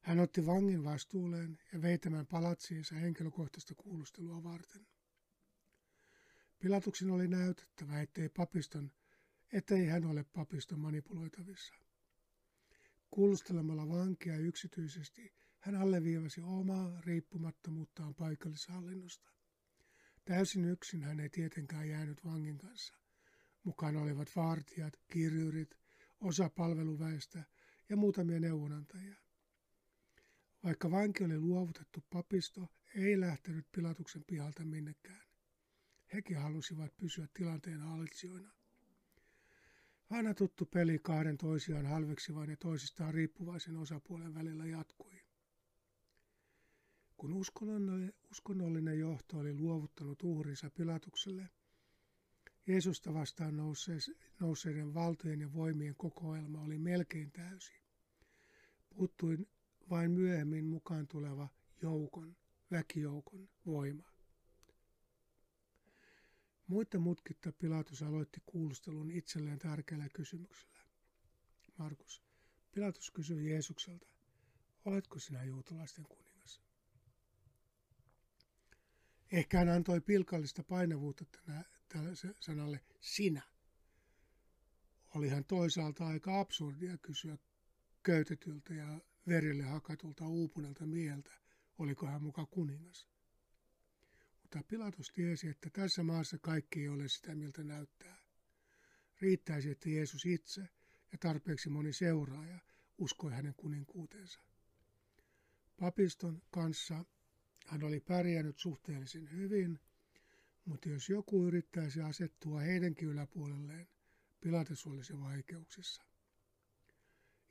Hän 0.00 0.18
otti 0.18 0.46
vangin 0.46 0.84
vastuulleen 0.84 1.58
ja 1.72 1.82
vei 1.82 1.98
tämän 1.98 2.26
palatsiinsa 2.26 2.94
henkilökohtaista 2.94 3.74
kuulustelua 3.74 4.44
varten. 4.44 4.86
Pilatuksen 6.58 7.10
oli 7.10 7.28
näytettävä, 7.28 8.00
ettei, 8.00 8.28
papiston, 8.28 8.92
ettei 9.52 9.86
hän 9.86 10.04
ole 10.04 10.24
papiston 10.24 10.80
manipuloitavissa. 10.80 11.87
Kuulustelemalla 13.10 13.88
vankia 13.88 14.36
yksityisesti 14.36 15.34
hän 15.60 15.74
alleviivasi 15.74 16.40
omaa 16.40 17.00
riippumattomuuttaan 17.00 18.14
paikallishallinnosta. 18.14 19.30
Täysin 20.24 20.64
yksin 20.64 21.02
hän 21.02 21.20
ei 21.20 21.28
tietenkään 21.28 21.88
jäänyt 21.88 22.24
vangin 22.24 22.58
kanssa. 22.58 22.94
Mukaan 23.64 23.96
olivat 23.96 24.28
vartijat, 24.36 25.00
kirjurit, 25.12 25.78
osa 26.20 26.50
palveluväestä 26.50 27.44
ja 27.88 27.96
muutamia 27.96 28.40
neuvonantajia. 28.40 29.16
Vaikka 30.64 30.90
vanki 30.90 31.24
oli 31.24 31.38
luovutettu, 31.38 32.04
papisto 32.10 32.68
ei 32.94 33.20
lähtenyt 33.20 33.66
Pilatuksen 33.72 34.24
pihalta 34.26 34.64
minnekään. 34.64 35.22
Hekin 36.14 36.38
halusivat 36.38 36.96
pysyä 36.96 37.28
tilanteen 37.34 37.80
hallitsijoina. 37.80 38.57
Aina 40.10 40.34
tuttu 40.34 40.66
peli 40.66 40.98
kahden 40.98 41.38
toisiaan 41.38 41.86
halveksivan 41.86 42.50
ja 42.50 42.56
toisistaan 42.56 43.14
riippuvaisen 43.14 43.76
osapuolen 43.76 44.34
välillä 44.34 44.66
jatkui. 44.66 45.20
Kun 47.16 47.32
uskonnollinen, 48.30 48.98
johto 48.98 49.38
oli 49.38 49.54
luovuttanut 49.54 50.22
uhrinsa 50.22 50.70
Pilatukselle, 50.70 51.48
Jeesusta 52.66 53.14
vastaan 53.14 53.56
nousseiden 54.40 54.94
valtojen 54.94 55.40
ja 55.40 55.52
voimien 55.52 55.94
kokoelma 55.96 56.60
oli 56.60 56.78
melkein 56.78 57.30
täysi. 57.32 57.72
Puuttui 58.90 59.38
vain 59.90 60.10
myöhemmin 60.10 60.64
mukaan 60.64 61.06
tuleva 61.08 61.48
joukon, 61.82 62.36
väkijoukon 62.70 63.48
voima. 63.66 64.17
Muita 66.68 66.98
mutkitta 66.98 67.52
Pilatus 67.52 68.02
aloitti 68.02 68.40
kuulustelun 68.46 69.10
itselleen 69.10 69.58
tärkeällä 69.58 70.08
kysymyksellä. 70.08 70.78
Markus, 71.78 72.22
Pilatus 72.72 73.10
kysyi 73.10 73.50
Jeesukselta, 73.50 74.06
oletko 74.84 75.18
sinä 75.18 75.44
juutalaisten 75.44 76.04
kuningas? 76.08 76.62
Ehkä 79.32 79.58
hän 79.58 79.68
antoi 79.68 80.00
pilkallista 80.00 80.64
painavuutta 80.64 81.24
tälle 81.88 82.10
sanalle 82.40 82.80
sinä. 83.00 83.42
Olihan 85.14 85.44
toisaalta 85.44 86.06
aika 86.06 86.40
absurdia 86.40 86.98
kysyä 86.98 87.38
köytetyltä 88.02 88.74
ja 88.74 89.00
verille 89.26 89.62
hakatulta 89.62 90.26
uupuneelta 90.26 90.86
mieltä, 90.86 91.30
oliko 91.78 92.06
hän 92.06 92.22
muka 92.22 92.46
kuningas. 92.46 93.08
Mutta 94.48 94.68
Pilatus 94.68 95.10
tiesi, 95.10 95.48
että 95.48 95.70
tässä 95.70 96.02
maassa 96.02 96.38
kaikki 96.38 96.80
ei 96.80 96.88
ole 96.88 97.08
sitä, 97.08 97.34
miltä 97.34 97.64
näyttää. 97.64 98.16
Riittäisi, 99.20 99.70
että 99.70 99.90
Jeesus 99.90 100.26
itse 100.26 100.60
ja 101.12 101.18
tarpeeksi 101.20 101.68
moni 101.68 101.92
seuraaja 101.92 102.58
uskoi 102.98 103.32
hänen 103.32 103.54
kuninkuutensa. 103.54 104.40
Papiston 105.80 106.42
kanssa 106.50 107.04
hän 107.66 107.82
oli 107.82 108.00
pärjännyt 108.00 108.58
suhteellisen 108.58 109.30
hyvin, 109.30 109.80
mutta 110.64 110.88
jos 110.88 111.08
joku 111.08 111.44
yrittäisi 111.44 112.00
asettua 112.00 112.60
heidänkin 112.60 113.08
yläpuolelleen, 113.08 113.88
Pilatus 114.40 114.86
olisi 114.86 115.20
vaikeuksissa. 115.20 116.02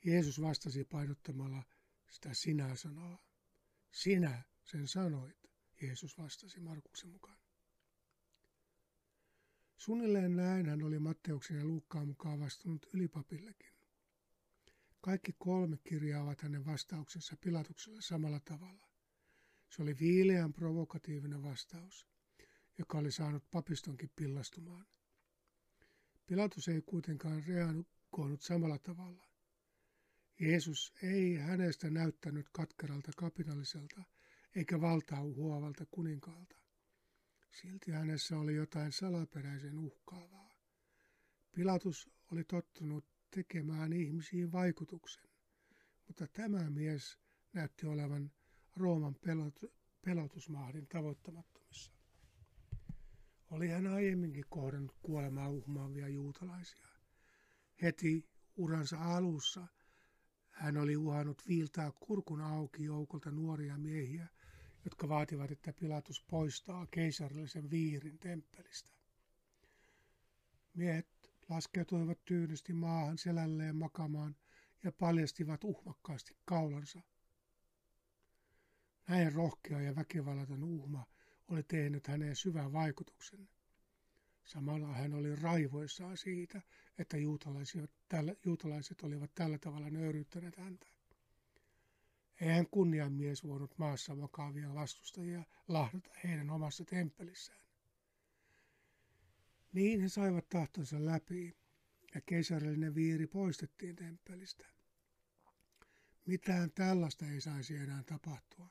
Jeesus 0.04 0.40
vastasi 0.40 0.84
painottamalla 0.84 1.62
sitä 2.10 2.34
sinä-sanaa. 2.34 3.18
Sinä 3.92 4.42
sen 4.64 4.88
sanoit. 4.88 5.47
Jeesus 5.82 6.18
vastasi 6.18 6.60
Markuksen 6.60 7.10
mukaan. 7.10 7.38
Suunnilleen 9.76 10.36
näin 10.36 10.68
hän 10.68 10.82
oli 10.82 10.98
Matteuksen 10.98 11.56
ja 11.56 11.64
Luukkaan 11.64 12.08
mukaan 12.08 12.40
vastannut 12.40 12.86
ylipapillekin. 12.94 13.72
Kaikki 15.00 15.34
kolme 15.38 15.78
kirjaavat 15.84 16.42
hänen 16.42 16.66
vastauksensa 16.66 17.36
Pilatukselle 17.40 18.00
samalla 18.00 18.40
tavalla. 18.40 18.88
Se 19.68 19.82
oli 19.82 19.98
viileän 19.98 20.52
provokatiivinen 20.52 21.42
vastaus, 21.42 22.06
joka 22.78 22.98
oli 22.98 23.12
saanut 23.12 23.50
papistonkin 23.50 24.10
pillastumaan. 24.16 24.86
Pilatus 26.26 26.68
ei 26.68 26.82
kuitenkaan 26.82 27.44
reagoinut 27.44 28.42
samalla 28.42 28.78
tavalla. 28.78 29.28
Jeesus 30.40 30.92
ei 31.02 31.36
hänestä 31.36 31.90
näyttänyt 31.90 32.46
katkeralta 32.52 33.12
kapinalliselta– 33.16 34.02
eikä 34.56 34.80
valtaa 34.80 35.22
huovalta 35.22 35.86
kuninkaalta. 35.90 36.56
Silti 37.50 37.90
hänessä 37.92 38.38
oli 38.38 38.54
jotain 38.54 38.92
salaperäisen 38.92 39.78
uhkaavaa. 39.78 40.54
Pilatus 41.52 42.10
oli 42.32 42.44
tottunut 42.44 43.04
tekemään 43.30 43.92
ihmisiin 43.92 44.52
vaikutuksen, 44.52 45.24
mutta 46.06 46.26
tämä 46.26 46.70
mies 46.70 47.18
näytti 47.52 47.86
olevan 47.86 48.30
Rooman 48.76 49.14
pelot, 49.14 49.64
pelotusmahdin 50.04 50.86
tavoittamattomissa. 50.88 51.92
Oli 53.50 53.68
hän 53.68 53.86
aiemminkin 53.86 54.44
kohdannut 54.48 54.96
kuolemaa 55.02 55.48
uhmaavia 55.48 56.08
juutalaisia. 56.08 56.88
Heti 57.82 58.28
uransa 58.56 58.98
alussa 58.98 59.66
hän 60.58 60.76
oli 60.76 60.96
uhannut 60.96 61.42
viiltää 61.48 61.92
kurkun 62.00 62.40
auki 62.40 62.84
joukolta 62.84 63.30
nuoria 63.30 63.78
miehiä, 63.78 64.28
jotka 64.88 65.08
vaativat, 65.08 65.50
että 65.50 65.72
Pilatus 65.72 66.24
poistaa 66.30 66.86
keisarillisen 66.90 67.70
viirin 67.70 68.18
temppelistä. 68.18 68.90
Miehet 70.74 71.06
laskeutuivat 71.48 72.24
tyynysti 72.24 72.72
maahan 72.72 73.18
selälleen 73.18 73.76
makamaan 73.76 74.36
ja 74.84 74.92
paljastivat 74.92 75.64
uhmakkaasti 75.64 76.36
kaulansa. 76.44 77.00
Näin 79.08 79.32
rohkea 79.32 79.80
ja 79.80 79.96
väkivallaton 79.96 80.64
uhma 80.64 81.06
oli 81.48 81.62
tehnyt 81.62 82.06
häneen 82.06 82.36
syvän 82.36 82.72
vaikutuksen. 82.72 83.48
Samalla 84.44 84.86
hän 84.86 85.14
oli 85.14 85.36
raivoissaan 85.36 86.16
siitä, 86.16 86.62
että 86.98 87.16
juutalaiset, 87.16 87.90
juutalaiset 88.44 89.02
olivat 89.02 89.34
tällä 89.34 89.58
tavalla 89.58 89.90
nöyryyttäneet 89.90 90.56
häntä. 90.56 90.86
Eihän 92.40 92.66
kunnianmies 92.70 93.44
voinut 93.44 93.78
maassa 93.78 94.20
vakavia 94.20 94.74
vastustajia 94.74 95.44
lahdata 95.68 96.10
heidän 96.24 96.50
omassa 96.50 96.84
temppelissään. 96.84 97.60
Niin 99.72 100.00
he 100.00 100.08
saivat 100.08 100.48
tahtonsa 100.48 101.04
läpi 101.04 101.56
ja 102.14 102.20
keisarillinen 102.20 102.94
viiri 102.94 103.26
poistettiin 103.26 103.96
temppelistä. 103.96 104.66
Mitään 106.26 106.70
tällaista 106.70 107.26
ei 107.26 107.40
saisi 107.40 107.76
enää 107.76 108.02
tapahtua. 108.02 108.70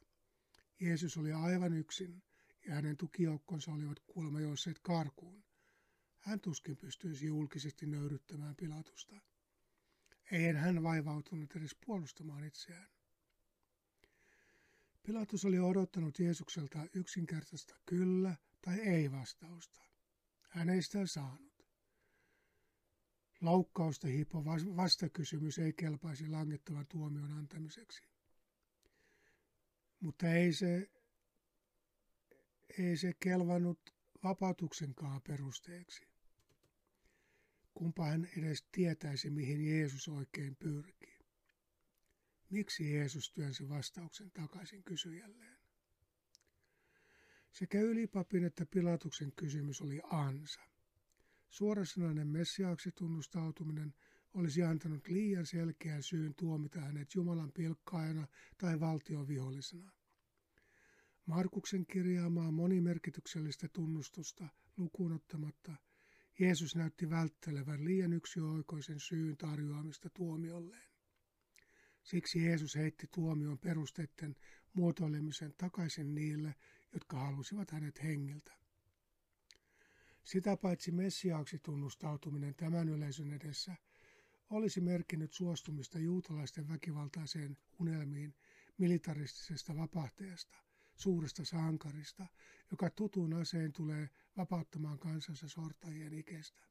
Jeesus 0.79 1.17
oli 1.17 1.31
aivan 1.31 1.73
yksin 1.73 2.23
ja 2.67 2.75
hänen 2.75 2.97
tukijoukkonsa 2.97 3.71
olivat 3.71 3.99
kuulemma 3.99 4.41
joisseet 4.41 4.79
karkuun. 4.79 5.43
Hän 6.19 6.39
tuskin 6.39 6.77
pystyisi 6.77 7.25
julkisesti 7.25 7.85
nöyryttämään 7.85 8.55
Pilatusta. 8.55 9.21
Ei 10.31 10.53
hän 10.53 10.83
vaivautunut 10.83 11.55
edes 11.55 11.75
puolustamaan 11.85 12.43
itseään. 12.43 12.96
Pilatus 15.07 15.45
oli 15.45 15.59
odottanut 15.59 16.19
Jeesukselta 16.19 16.79
yksinkertaista 16.93 17.75
kyllä 17.85 18.35
tai 18.61 18.79
ei 18.79 19.11
vastausta. 19.11 19.81
Hän 20.49 20.69
ei 20.69 20.81
sitä 20.81 21.05
saanut. 21.05 21.65
Laukkausta 23.41 24.07
hiipo 24.07 24.45
vastakysymys 24.75 25.59
ei 25.59 25.73
kelpaisi 25.73 26.27
langettavan 26.27 26.87
tuomion 26.87 27.31
antamiseksi. 27.31 28.03
Mutta 29.99 30.29
ei 30.29 30.53
se, 30.53 30.91
ei 32.77 32.97
se 32.97 33.13
kelvannut 33.19 33.95
vapautuksenkaan 34.23 35.21
perusteeksi. 35.21 36.07
Kumpa 37.73 38.05
hän 38.05 38.29
edes 38.37 38.65
tietäisi, 38.71 39.29
mihin 39.29 39.65
Jeesus 39.65 40.07
oikein 40.07 40.55
pyrkii. 40.55 41.06
Miksi 42.49 42.93
Jeesus 42.93 43.31
työnsi 43.31 43.69
vastauksen 43.69 44.31
takaisin 44.31 44.83
kysyjälleen? 44.83 45.57
Sekä 47.51 47.81
ylipapin 47.81 48.43
että 48.43 48.65
Pilatuksen 48.65 49.31
kysymys 49.31 49.81
oli 49.81 50.01
ansa. 50.03 50.61
Suorasanainen 51.49 52.27
messiaaksi 52.27 52.91
tunnustautuminen 52.91 53.93
olisi 54.33 54.63
antanut 54.63 55.07
liian 55.07 55.45
selkeän 55.45 56.03
syyn 56.03 56.35
tuomita 56.35 56.79
hänet 56.81 57.15
Jumalan 57.15 57.51
pilkkaajana 57.51 58.27
tai 58.57 58.79
valtion 58.79 59.27
vihollisena. 59.27 59.91
Markuksen 61.25 61.85
kirjaamaa 61.85 62.51
monimerkityksellistä 62.51 63.67
tunnustusta 63.67 64.47
lukuun 64.77 65.11
ottamatta 65.11 65.75
Jeesus 66.39 66.75
näytti 66.75 67.09
välttelevän 67.09 67.85
liian 67.85 68.13
yksioikoisen 68.13 68.99
syyn 68.99 69.37
tarjoamista 69.37 70.09
tuomiolleen. 70.09 70.96
Siksi 72.07 72.45
Jeesus 72.45 72.75
heitti 72.75 73.07
tuomion 73.13 73.59
perusteiden 73.59 74.35
muotoilemisen 74.73 75.53
takaisin 75.57 76.15
niille, 76.15 76.55
jotka 76.93 77.17
halusivat 77.19 77.71
hänet 77.71 78.03
hengiltä. 78.03 78.53
Sitä 80.23 80.57
paitsi 80.57 80.91
messiaaksi 80.91 81.59
tunnustautuminen 81.59 82.55
tämän 82.55 82.89
yleisön 82.89 83.33
edessä 83.33 83.75
olisi 84.49 84.81
merkinnyt 84.81 85.33
suostumista 85.33 85.99
juutalaisten 85.99 86.69
väkivaltaiseen 86.69 87.57
unelmiin 87.79 88.35
militaristisesta 88.77 89.75
vapahtajasta, 89.75 90.57
suuresta 90.95 91.45
sankarista, 91.45 92.27
joka 92.71 92.89
tutun 92.89 93.33
aseen 93.33 93.73
tulee 93.73 94.09
vapauttamaan 94.37 94.99
kansansa 94.99 95.49
sortajien 95.49 96.13
ikestä. 96.13 96.61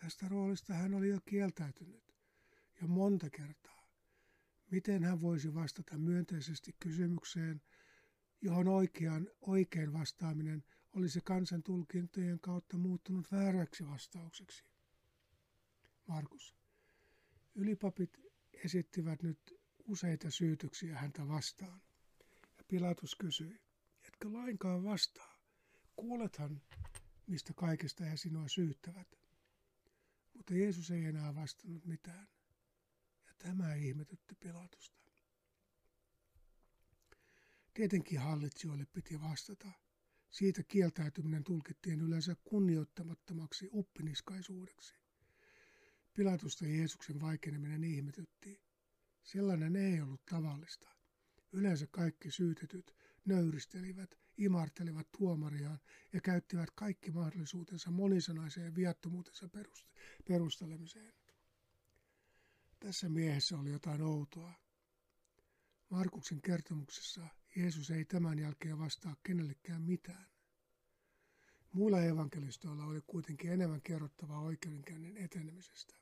Tästä 0.00 0.28
roolista 0.28 0.74
hän 0.74 0.94
oli 0.94 1.08
jo 1.08 1.20
kieltäytynyt, 1.20 2.14
jo 2.80 2.88
monta 2.88 3.30
kertaa. 3.30 3.77
Miten 4.70 5.04
hän 5.04 5.20
voisi 5.20 5.54
vastata 5.54 5.98
myönteisesti 5.98 6.76
kysymykseen, 6.80 7.62
johon 8.40 8.68
oikean, 8.68 9.28
oikein 9.40 9.92
vastaaminen 9.92 10.64
olisi 10.92 11.20
kansan 11.24 11.62
tulkintojen 11.62 12.40
kautta 12.40 12.76
muuttunut 12.78 13.32
vääräksi 13.32 13.86
vastaukseksi? 13.86 14.64
Markus. 16.06 16.56
Ylipapit 17.54 18.20
esittivät 18.64 19.22
nyt 19.22 19.60
useita 19.84 20.30
syytöksiä 20.30 20.98
häntä 20.98 21.28
vastaan. 21.28 21.82
Ja 22.58 22.64
Pilatus 22.68 23.14
kysyi, 23.14 23.60
etkö 24.08 24.32
lainkaan 24.32 24.84
vastaa? 24.84 25.38
Kuulethan, 25.96 26.62
mistä 27.26 27.52
kaikesta 27.54 28.04
he 28.04 28.16
sinua 28.16 28.48
syyttävät. 28.48 29.18
Mutta 30.34 30.54
Jeesus 30.54 30.90
ei 30.90 31.04
enää 31.04 31.34
vastannut 31.34 31.86
mitään. 31.86 32.28
Tämä 33.38 33.74
ihmetytti 33.74 34.34
Pilatusta. 34.34 34.98
Tietenkin 37.74 38.20
hallitsijoille 38.20 38.86
piti 38.92 39.20
vastata. 39.20 39.68
Siitä 40.30 40.62
kieltäytyminen 40.62 41.44
tulkittiin 41.44 42.00
yleensä 42.00 42.36
kunnioittamattomaksi 42.44 43.68
uppiniskaisuudeksi. 43.72 44.94
Pilatusta 46.14 46.66
Jeesuksen 46.66 47.20
vaikeneminen 47.20 47.84
ihmetytti. 47.84 48.60
Sellainen 49.22 49.76
ei 49.76 50.00
ollut 50.00 50.26
tavallista. 50.26 50.88
Yleensä 51.52 51.86
kaikki 51.90 52.30
syytetyt 52.30 52.94
nöyristelivät, 53.24 54.18
imartelivat 54.36 55.08
tuomariaan 55.18 55.78
ja 56.12 56.20
käyttivät 56.20 56.70
kaikki 56.74 57.10
mahdollisuutensa 57.10 57.90
monisanaiseen 57.90 58.74
viattomuutensa 58.74 59.48
perustelemiseen. 60.28 61.14
Tässä 62.80 63.08
miehessä 63.08 63.58
oli 63.58 63.70
jotain 63.70 64.02
outoa. 64.02 64.52
Markuksen 65.90 66.42
kertomuksessa 66.42 67.28
Jeesus 67.56 67.90
ei 67.90 68.04
tämän 68.04 68.38
jälkeen 68.38 68.78
vastaa 68.78 69.16
kenellekään 69.22 69.82
mitään. 69.82 70.26
Muilla 71.72 72.02
evankelistoilla 72.02 72.84
oli 72.84 73.00
kuitenkin 73.06 73.52
enemmän 73.52 73.82
kerrottavaa 73.82 74.40
oikeudenkäynnin 74.40 75.16
etenemisestä. 75.16 75.94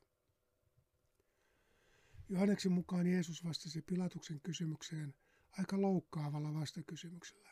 Johanneksen 2.29 2.71
mukaan 2.71 3.07
Jeesus 3.07 3.43
vastasi 3.43 3.81
Pilatuksen 3.81 4.41
kysymykseen 4.41 5.15
aika 5.51 5.81
loukkaavalla 5.81 6.53
vastakysymyksellä. 6.53 7.49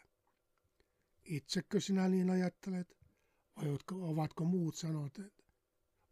Itsekö 1.24 1.80
sinä 1.80 2.08
niin 2.08 2.30
ajattelet, 2.30 2.98
vai 3.56 3.66
ovatko 3.92 4.46
muut 4.46 4.76
sanoneet, 4.76 5.46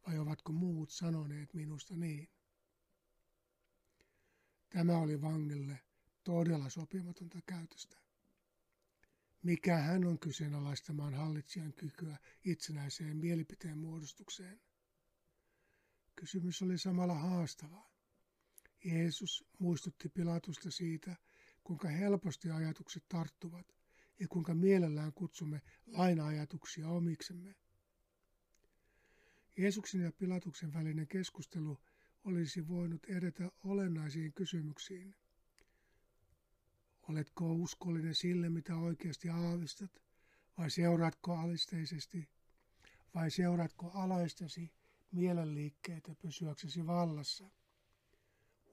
vai 0.08 0.19
ovatko 0.19 0.52
muut 0.52 0.89
sanoneet 0.89 1.54
minusta 1.54 1.95
niin? 1.95 2.33
Tämä 4.73 4.97
oli 4.97 5.21
vangille 5.21 5.79
todella 6.23 6.69
sopimatonta 6.69 7.39
käytöstä. 7.45 7.97
Mikä 9.43 9.77
hän 9.77 10.05
on 10.05 10.19
kyseenalaistamaan 10.19 11.13
hallitsijan 11.13 11.73
kykyä 11.73 12.17
itsenäiseen 12.43 13.17
mielipiteen 13.17 13.77
muodostukseen? 13.77 14.62
Kysymys 16.15 16.62
oli 16.62 16.77
samalla 16.77 17.13
haastava. 17.13 17.89
Jeesus 18.83 19.45
muistutti 19.59 20.09
Pilatusta 20.09 20.71
siitä, 20.71 21.15
kuinka 21.63 21.88
helposti 21.88 22.51
ajatukset 22.51 23.03
tarttuvat 23.09 23.67
ja 24.19 24.27
kuinka 24.27 24.53
mielellään 24.53 25.13
kutsumme 25.13 25.62
laina-ajatuksia 25.86 26.89
omiksemme. 26.89 27.55
Jeesuksen 29.57 30.01
ja 30.01 30.12
Pilatuksen 30.12 30.73
välinen 30.73 31.07
keskustelu 31.07 31.77
olisi 32.23 32.67
voinut 32.67 33.05
edetä 33.05 33.51
olennaisiin 33.63 34.33
kysymyksiin. 34.33 35.15
Oletko 37.09 37.53
uskollinen 37.53 38.15
sille, 38.15 38.49
mitä 38.49 38.75
oikeasti 38.75 39.29
aavistat, 39.29 40.01
vai 40.57 40.69
seuraatko 40.69 41.33
alisteisesti, 41.33 42.29
vai 43.15 43.31
seuraatko 43.31 43.91
alaistesi 43.93 44.71
mielenliikkeitä 45.12 46.15
pysyäksesi 46.15 46.88
vallassa? 46.88 47.49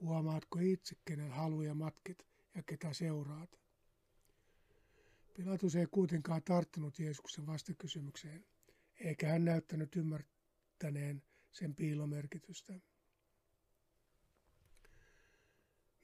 Huomaatko 0.01 0.59
itse, 0.59 0.97
kenen 1.05 1.31
haluja 1.31 1.75
matkit 1.75 2.27
ja 2.55 2.63
ketä 2.63 2.93
seuraat? 2.93 3.61
Pilatus 5.35 5.77
ei 5.77 5.87
kuitenkaan 5.91 6.43
tarttunut 6.43 6.99
Jeesuksen 6.99 7.47
vastakysymykseen, 7.47 8.45
eikä 9.01 9.29
hän 9.29 9.45
näyttänyt 9.45 9.97
ymmärtäneen 9.97 11.23
sen 11.53 11.75
piilomerkitystä. 11.75 12.81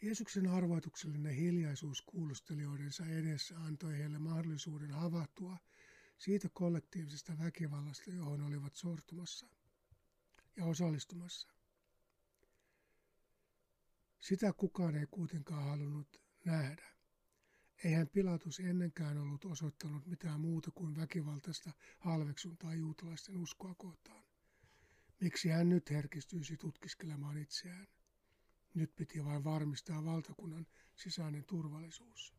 Jeesuksen 0.03 0.49
arvoituksellinen 0.49 1.35
hiljaisuus 1.35 2.03
kuulustelijoidensa 2.03 3.07
edessä 3.07 3.59
antoi 3.59 3.99
heille 3.99 4.19
mahdollisuuden 4.19 4.91
havahtua 4.91 5.59
siitä 6.19 6.49
kollektiivisesta 6.53 7.39
väkivallasta, 7.39 8.11
johon 8.11 8.43
olivat 8.43 8.75
sortumassa 8.75 9.47
ja 10.57 10.65
osallistumassa. 10.65 11.49
Sitä 14.21 14.53
kukaan 14.53 14.95
ei 14.95 15.07
kuitenkaan 15.11 15.65
halunnut 15.65 16.21
nähdä. 16.45 16.97
Eihän 17.85 18.09
Pilatus 18.09 18.61
ennenkään 18.61 19.19
ollut 19.19 19.45
osoittanut 19.45 20.07
mitään 20.07 20.41
muuta 20.41 20.71
kuin 20.71 20.97
väkivaltaista 20.97 21.73
halveksuntaa 21.99 22.75
juutalaisten 22.75 23.37
uskoa 23.37 23.75
kohtaan. 23.75 24.23
Miksi 25.21 25.49
hän 25.49 25.69
nyt 25.69 25.91
herkistyisi 25.91 26.57
tutkiskelemaan 26.57 27.39
itseään? 27.39 27.87
Nyt 28.77 28.97
piti 28.97 29.25
vain 29.25 29.45
varmistaa 29.45 30.05
valtakunnan 30.05 30.67
sisäinen 30.97 31.45
turvallisuus. 31.45 32.35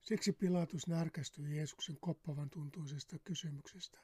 Siksi 0.00 0.32
Pilatus 0.32 0.86
närkästyi 0.86 1.56
Jeesuksen 1.56 1.96
koppavan 2.00 2.50
tuntuisesta 2.50 3.18
kysymyksestä. 3.18 4.00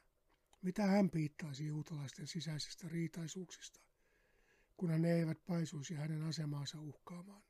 Mitä 0.61 0.85
hän 0.85 1.09
piittaisi 1.09 1.65
juutalaisten 1.67 2.27
sisäisistä 2.27 2.87
riitaisuuksista, 2.87 3.79
kunhan 4.77 5.01
ne 5.01 5.13
eivät 5.13 5.45
paisuisi 5.45 5.95
hänen 5.95 6.23
asemaansa 6.23 6.79
uhkaamaan? 6.81 7.43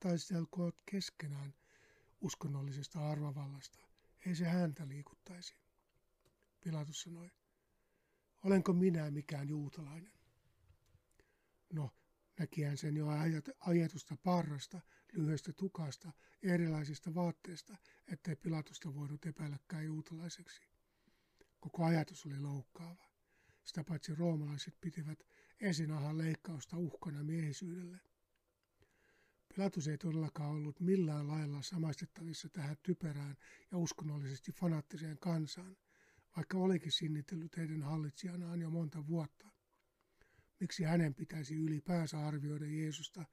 Taistelkoot 0.00 0.82
keskenään 0.90 1.54
uskonnollisesta 2.20 3.10
arvovallasta, 3.10 3.78
ei 4.26 4.34
se 4.34 4.44
häntä 4.44 4.88
liikuttaisi. 4.88 5.56
Pilatus 6.60 7.02
sanoi, 7.02 7.30
olenko 8.44 8.72
minä 8.72 9.10
mikään 9.10 9.48
juutalainen? 9.48 10.17
No, 11.72 11.90
näkihän 12.38 12.76
sen 12.76 12.96
jo 12.96 13.06
ajetusta 13.60 14.16
parrasta, 14.16 14.80
lyhyestä 15.12 15.52
tukasta 15.52 16.12
ja 16.42 16.54
erilaisista 16.54 17.14
vaatteista, 17.14 17.76
ettei 18.06 18.36
Pilatusta 18.36 18.94
voinut 18.94 19.26
epäilläkään 19.26 19.84
juutalaiseksi. 19.84 20.62
Koko 21.60 21.84
ajatus 21.84 22.26
oli 22.26 22.40
loukkaava. 22.40 23.08
Sitä 23.64 23.84
paitsi 23.84 24.14
roomalaiset 24.14 24.74
pitivät 24.80 25.26
esinahan 25.60 26.18
leikkausta 26.18 26.76
uhkana 26.76 27.24
miehisyydelle. 27.24 28.00
Pilatus 29.54 29.88
ei 29.88 29.98
todellakaan 29.98 30.50
ollut 30.50 30.80
millään 30.80 31.28
lailla 31.28 31.62
samaistettavissa 31.62 32.48
tähän 32.48 32.76
typerään 32.82 33.36
ja 33.70 33.78
uskonnollisesti 33.78 34.52
fanaattiseen 34.52 35.18
kansaan, 35.18 35.76
vaikka 36.36 36.58
olikin 36.58 36.92
sinnitellyt 36.92 37.56
heidän 37.56 37.82
hallitsijanaan 37.82 38.60
jo 38.60 38.70
monta 38.70 39.06
vuotta. 39.06 39.57
Miksi 40.60 40.84
hänen 40.84 41.14
pitäisi 41.14 41.54
ylipäänsä 41.54 42.26
arvioida 42.26 42.66
Jeesusta 42.66 43.24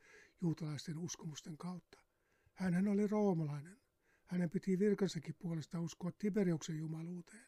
juutalaisten 0.41 0.97
uskomusten 0.97 1.57
kautta? 1.57 1.99
Hänhän 2.53 2.87
oli 2.87 3.07
roomalainen. 3.07 3.77
Hänen 4.25 4.49
piti 4.49 4.79
virkansakin 4.79 5.35
puolesta 5.39 5.79
uskoa 5.79 6.11
Tiberiuksen 6.11 6.77
jumaluuteen. 6.77 7.45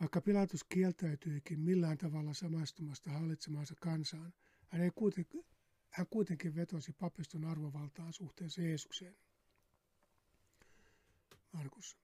Vaikka 0.00 0.20
Pilatus 0.20 0.64
kieltäytyikin 0.64 1.60
millään 1.60 1.98
tavalla 1.98 2.34
samaistumasta 2.34 3.10
hallitsemaansa 3.10 3.74
kansaan, 3.80 4.34
hän, 4.68 4.82
ei 4.82 4.90
kuitenkin, 4.94 5.44
hän 5.90 6.06
kuitenkin 6.10 6.54
vetosi 6.54 6.92
papiston 6.92 7.44
arvovaltaan 7.44 8.12
suhteessa 8.12 8.62
Jeesukseen. 8.62 9.16
Markus, 11.52 11.98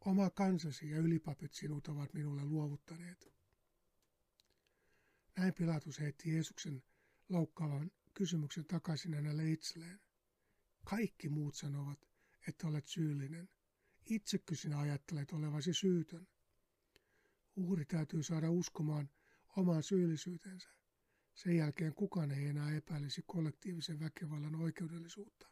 oma 0.00 0.30
kansasi 0.30 0.90
ja 0.90 0.98
ylipapit 0.98 1.52
sinut 1.52 1.88
ovat 1.88 2.14
minulle 2.14 2.44
luovuttaneet. 2.44 3.39
Näin 5.40 5.54
Pilatus 5.54 6.00
heitti 6.00 6.30
Jeesuksen 6.30 6.82
loukkaavan 7.28 7.90
kysymyksen 8.14 8.64
takaisin 8.64 9.14
hänelle 9.14 9.50
itselleen. 9.50 10.00
Kaikki 10.84 11.28
muut 11.28 11.54
sanovat, 11.54 12.08
että 12.48 12.66
olet 12.66 12.86
syyllinen. 12.86 13.48
Itsekö 14.06 14.54
sinä 14.54 14.78
ajattelet 14.78 15.32
olevasi 15.32 15.74
syytön? 15.74 16.28
Uhri 17.56 17.84
täytyy 17.84 18.22
saada 18.22 18.50
uskomaan 18.50 19.10
omaan 19.56 19.82
syyllisyytensä. 19.82 20.68
Sen 21.34 21.56
jälkeen 21.56 21.94
kukaan 21.94 22.30
ei 22.30 22.46
enää 22.46 22.76
epäilisi 22.76 23.22
kollektiivisen 23.26 24.00
väkivallan 24.00 24.54
oikeudellisuutta. 24.54 25.48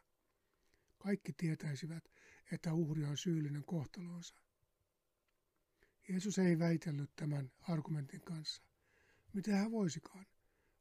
Kaikki 0.97 1.33
tietäisivät, 1.33 2.03
että 2.51 2.73
uhri 2.73 3.05
on 3.05 3.17
syyllinen 3.17 3.63
kohtalonsa. 3.65 4.35
Jeesus 6.09 6.39
ei 6.39 6.59
väitellyt 6.59 7.15
tämän 7.15 7.51
argumentin 7.61 8.21
kanssa. 8.21 8.68
Mitä 9.33 9.55
hän 9.55 9.71
voisikaan? 9.71 10.25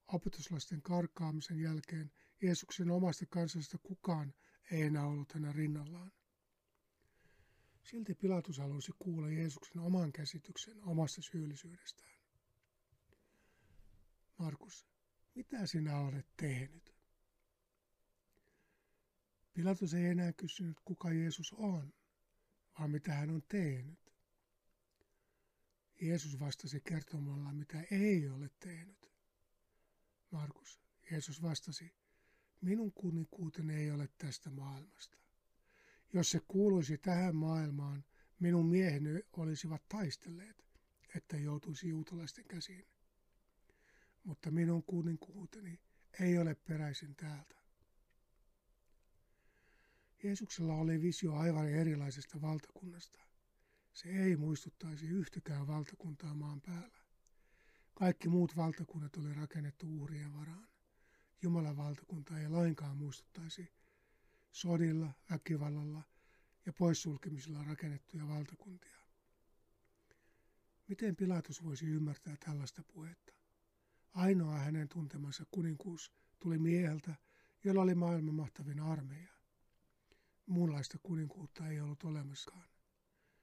Opetuslasten 0.09 0.83
karkaamisen 0.83 1.61
jälkeen 1.61 2.13
Jeesuksen 2.43 2.91
omasta 2.91 3.27
kansasta 3.27 3.79
kukaan 3.79 4.35
ei 4.71 4.83
enää 4.83 5.07
ollut 5.07 5.33
hänen 5.33 5.55
rinnallaan. 5.55 6.13
Silti 7.83 8.15
Pilatus 8.15 8.59
halusi 8.59 8.93
kuulla 8.99 9.31
Jeesuksen 9.31 9.79
oman 9.83 10.13
käsityksen 10.13 10.83
omasta 10.85 11.23
syyllisyydestään. 11.23 12.19
Markus, 14.39 14.87
mitä 15.35 15.67
sinä 15.67 15.99
olet 15.99 16.27
tehnyt? 16.37 16.95
Pilatus 19.53 19.95
ei 19.95 20.07
enää 20.07 20.33
kysynyt, 20.33 20.81
kuka 20.85 21.13
Jeesus 21.13 21.53
on, 21.53 21.93
vaan 22.79 22.91
mitä 22.91 23.13
hän 23.13 23.31
on 23.31 23.43
tehnyt. 23.49 24.08
Jeesus 26.01 26.41
vastasi 26.41 26.81
kertomalla, 26.81 27.53
mitä 27.53 27.83
ei 27.91 28.29
ole 28.29 28.51
tehnyt. 28.61 29.13
Markus, 30.31 30.81
Jeesus 31.11 31.43
vastasi, 31.43 31.93
minun 32.61 32.93
kuninkuuteni 32.93 33.75
ei 33.75 33.91
ole 33.91 34.09
tästä 34.19 34.51
maailmasta. 34.51 35.19
Jos 36.13 36.31
se 36.31 36.41
kuuluisi 36.49 36.99
tähän 36.99 37.37
maailmaan, 37.37 38.05
minun 38.41 38.67
mieheni 38.67 39.23
olisivat 39.33 39.89
taistelleet, 39.89 40.65
että 41.17 41.37
joutuisi 41.37 41.89
juutalaisten 41.89 42.45
käsiin. 42.45 42.87
Mutta 44.25 44.51
minun 44.51 44.83
kuninkuuteni 44.83 45.81
ei 46.21 46.39
ole 46.39 46.55
peräisin 46.55 47.17
täältä. 47.17 47.57
Jeesuksella 50.23 50.75
oli 50.75 51.03
visio 51.03 51.35
aivan 51.35 51.69
erilaisesta 51.69 52.41
valtakunnasta. 52.41 53.28
Se 53.99 54.09
ei 54.09 54.37
muistuttaisi 54.37 55.07
yhtäkään 55.07 55.67
valtakuntaa 55.67 56.35
maan 56.35 56.61
päällä. 56.61 56.99
Kaikki 57.95 58.29
muut 58.29 58.57
valtakunnat 58.57 59.17
oli 59.17 59.35
rakennettu 59.35 59.87
uhrien 60.03 60.35
varaan. 60.35 60.69
Jumalan 61.43 61.77
valtakunta 61.77 62.39
ei 62.39 62.49
lainkaan 62.49 62.97
muistuttaisi 62.97 63.73
sodilla, 64.53 65.13
väkivallalla 65.31 66.03
ja 66.67 66.73
poissulkemisilla 66.73 67.65
rakennettuja 67.65 68.29
valtakuntia. 68.29 68.99
Miten 70.89 71.17
Pilatus 71.17 71.65
voisi 71.65 71.87
ymmärtää 71.87 72.37
tällaista 72.45 72.83
puhetta? 72.83 73.33
Ainoa 74.15 74.59
hänen 74.59 74.89
tuntemansa 74.89 75.45
kuninkuus 75.51 76.13
tuli 76.39 76.59
mieheltä, 76.59 77.15
jolla 77.65 77.83
oli 77.83 77.95
maailman 77.95 78.35
mahtavin 78.35 78.81
armeija. 78.81 79.33
Muunlaista 80.47 80.99
kuninkuutta 81.03 81.69
ei 81.69 81.81
ollut 81.81 82.05
olemassakaan. 82.05 82.78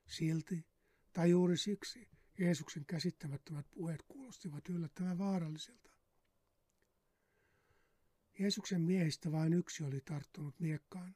Silti, 0.08 0.66
tai 1.14 1.30
juuri 1.30 1.58
siksi, 1.58 2.10
Jeesuksen 2.40 2.86
käsittämättömät 2.86 3.66
puheet 3.72 4.04
kuulostivat 4.08 4.70
yllättävän 4.70 5.18
vaarallisilta. 5.18 5.90
Jeesuksen 8.40 8.82
miehistä 8.82 9.32
vain 9.32 9.54
yksi 9.54 9.84
oli 9.84 10.02
tarttunut 10.02 10.60
miekkaan, 10.60 11.16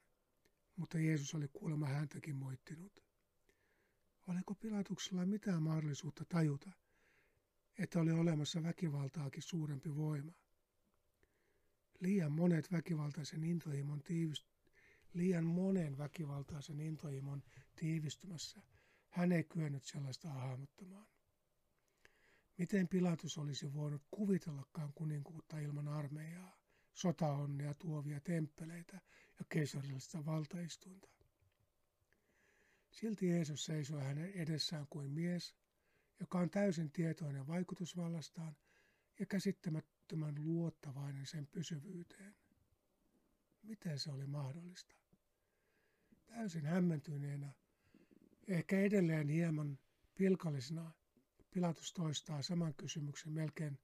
mutta 0.76 1.00
Jeesus 1.00 1.36
oli 1.36 1.48
kuulemma 1.48 1.88
häntäkin 1.88 2.36
moittinut. 2.36 3.04
Oliko 4.28 4.56
Pilatuksella 4.56 5.26
mitään 5.26 5.64
mahdollisuutta 5.64 6.26
tajuta, 6.26 6.72
että 7.80 8.00
oli 8.00 8.12
olemassa 8.12 8.64
väkivaltaakin 8.64 9.44
suurempi 9.44 9.96
voima? 9.96 10.32
Liian 12.00 12.32
monet 12.32 12.72
väkivaltaisen 12.72 13.44
intohimon 13.44 14.02
tiivist- 14.02 14.60
liian 15.14 15.46
monen 15.46 15.98
väkivaltaisen 15.98 16.80
intohimon 16.80 17.44
tiivistymässä 17.76 18.62
hän 19.10 19.32
ei 19.32 19.44
kyennyt 19.44 19.86
sellaista 19.86 20.30
hahmottamaan. 20.30 21.08
Miten 22.58 22.88
Pilatus 22.88 23.38
olisi 23.38 23.74
voinut 23.74 24.02
kuvitellakaan 24.12 24.94
kuninkuutta 24.94 25.60
ilman 25.60 25.88
armeijaa? 25.88 26.60
sotaonnea 27.00 27.74
tuovia 27.74 28.20
temppeleitä 28.20 29.02
ja 29.40 29.46
keisarillista 29.50 30.26
valtaistuinta. 30.26 31.10
Silti 32.92 33.28
Jeesus 33.28 33.66
seisoi 33.66 34.04
hänen 34.04 34.32
edessään 34.32 34.88
kuin 34.90 35.12
mies, 35.12 35.56
joka 36.20 36.40
on 36.40 36.50
täysin 36.50 36.92
tietoinen 36.92 37.48
vaikutusvallastaan 37.48 38.56
ja 39.20 39.26
käsittämättömän 39.26 40.36
luottavainen 40.38 41.26
sen 41.26 41.48
pysyvyyteen. 41.48 42.36
Miten 43.64 44.00
se 44.00 44.12
oli 44.12 44.26
mahdollista? 44.26 44.96
Täysin 46.26 46.66
hämmentyneenä, 46.66 47.54
ehkä 48.50 48.80
edelleen 48.80 49.30
hieman 49.30 49.80
pilkallisena, 50.16 50.92
Pilatus 51.52 51.94
toistaa 51.94 52.42
saman 52.42 52.74
kysymyksen 52.74 53.32
melkein 53.32 53.80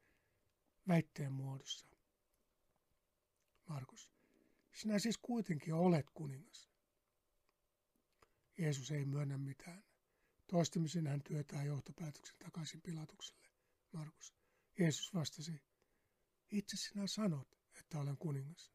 väitteen 0.87 1.31
muodossa. 1.31 1.87
Markus, 3.69 4.09
sinä 4.73 4.99
siis 4.99 5.17
kuitenkin 5.17 5.73
olet 5.73 6.09
kuningas. 6.13 6.69
Jeesus 8.57 8.91
ei 8.91 9.05
myönnä 9.05 9.37
mitään. 9.37 9.83
Toistamisen 10.47 11.07
hän 11.07 11.23
työtää 11.23 11.63
johtopäätöksen 11.63 12.37
takaisin 12.39 12.81
Pilatukselle. 12.81 13.47
Markus. 13.91 14.33
Jeesus 14.79 15.13
vastasi, 15.13 15.61
itse 16.51 16.77
sinä 16.77 17.07
sanot, 17.07 17.59
että 17.79 17.99
olen 17.99 18.17
kuningas. 18.17 18.71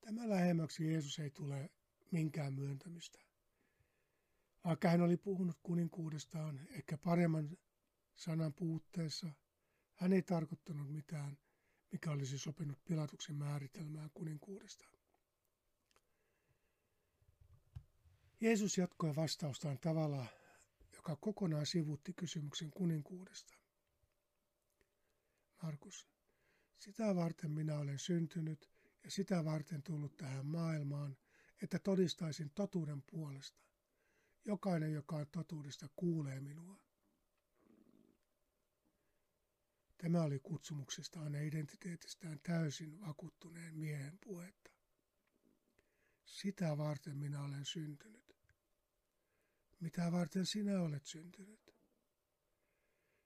Tämä 0.00 0.28
lähemmäksi 0.28 0.86
Jeesus 0.86 1.18
ei 1.18 1.30
tule 1.30 1.70
minkään 2.10 2.54
myöntämistä. 2.54 3.27
Vaikka 4.68 4.88
hän 4.88 5.00
oli 5.00 5.16
puhunut 5.16 5.58
kuninkuudestaan 5.62 6.60
ehkä 6.70 6.98
paremman 6.98 7.58
sanan 8.14 8.54
puutteessa, 8.54 9.32
hän 9.94 10.12
ei 10.12 10.22
tarkoittanut 10.22 10.92
mitään 10.92 11.38
mikä 11.92 12.10
olisi 12.10 12.38
sopinut 12.38 12.84
Pilatuksen 12.84 13.36
määritelmään 13.36 14.10
kuninkuudesta. 14.14 14.88
Jeesus 18.40 18.78
jatkoi 18.78 19.16
vastaustaan 19.16 19.78
tavalla, 19.78 20.26
joka 20.96 21.16
kokonaan 21.16 21.66
sivutti 21.66 22.12
kysymyksen 22.12 22.70
kuninkuudesta. 22.70 23.54
Markus, 25.62 26.08
sitä 26.78 27.16
varten 27.16 27.50
minä 27.50 27.78
olen 27.78 27.98
syntynyt 27.98 28.70
ja 29.04 29.10
sitä 29.10 29.44
varten 29.44 29.82
tullut 29.82 30.16
tähän 30.16 30.46
maailmaan, 30.46 31.16
että 31.62 31.78
todistaisin 31.78 32.50
totuuden 32.50 33.02
puolesta. 33.02 33.67
Jokainen, 34.44 34.92
joka 34.92 35.16
on 35.16 35.26
totuudesta, 35.32 35.88
kuulee 35.96 36.40
minua. 36.40 36.80
Tämä 39.98 40.22
oli 40.22 40.38
kutsumuksestaan 40.38 41.34
ja 41.34 41.42
identiteetistään 41.42 42.40
täysin 42.42 43.00
vakuuttuneen 43.00 43.74
miehen 43.74 44.18
puhetta. 44.24 44.70
Sitä 46.24 46.78
varten 46.78 47.16
minä 47.16 47.42
olen 47.42 47.64
syntynyt. 47.64 48.36
Mitä 49.80 50.12
varten 50.12 50.46
sinä 50.46 50.80
olet 50.82 51.06
syntynyt? 51.06 51.74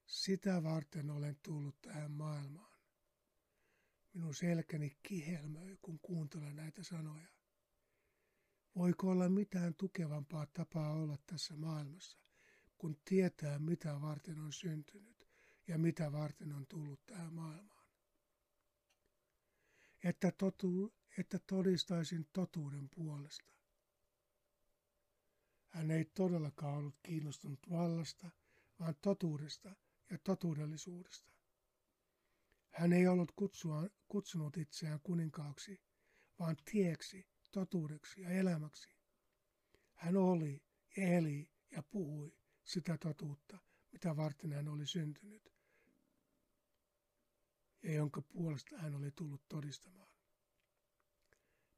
Sitä 0.06 0.62
varten 0.62 1.10
olen 1.10 1.36
tullut 1.42 1.80
tähän 1.82 2.10
maailmaan. 2.10 2.78
Minun 4.12 4.34
selkäni 4.34 4.96
kihelmöi, 5.02 5.78
kun 5.82 5.98
kuuntelen 5.98 6.56
näitä 6.56 6.82
sanoja. 6.82 7.28
Voiko 8.76 9.10
olla 9.10 9.28
mitään 9.28 9.74
tukevampaa 9.74 10.46
tapaa 10.46 10.92
olla 10.92 11.16
tässä 11.26 11.56
maailmassa, 11.56 12.18
kun 12.78 12.96
tietää, 13.04 13.58
mitä 13.58 14.00
varten 14.00 14.38
on 14.38 14.52
syntynyt 14.52 15.28
ja 15.68 15.78
mitä 15.78 16.12
varten 16.12 16.52
on 16.52 16.66
tullut 16.66 17.06
tähän 17.06 17.32
maailmaan? 17.32 17.86
Että, 20.04 20.32
totu, 20.32 20.94
että 21.18 21.38
todistaisin 21.38 22.28
totuuden 22.32 22.88
puolesta. 22.88 23.52
Hän 25.68 25.90
ei 25.90 26.04
todellakaan 26.04 26.78
ollut 26.78 26.98
kiinnostunut 27.02 27.70
vallasta, 27.70 28.30
vaan 28.80 28.94
totuudesta 29.02 29.74
ja 30.10 30.18
totuudellisuudesta. 30.18 31.32
Hän 32.70 32.92
ei 32.92 33.06
ollut 33.06 33.32
kutsua, 33.36 33.88
kutsunut 34.08 34.56
itseään 34.56 35.00
kuninkaaksi, 35.02 35.80
vaan 36.38 36.56
tieksi, 36.70 37.31
totuudeksi 37.52 38.20
ja 38.20 38.30
elämäksi. 38.30 38.88
Hän 39.94 40.16
oli, 40.16 40.62
eli 40.96 41.50
ja 41.70 41.82
puhui 41.82 42.36
sitä 42.64 42.98
totuutta, 42.98 43.58
mitä 43.92 44.16
varten 44.16 44.52
hän 44.52 44.68
oli 44.68 44.86
syntynyt 44.86 45.52
ja 47.82 47.92
jonka 47.92 48.22
puolesta 48.22 48.78
hän 48.78 48.94
oli 48.94 49.10
tullut 49.10 49.48
todistamaan. 49.48 50.08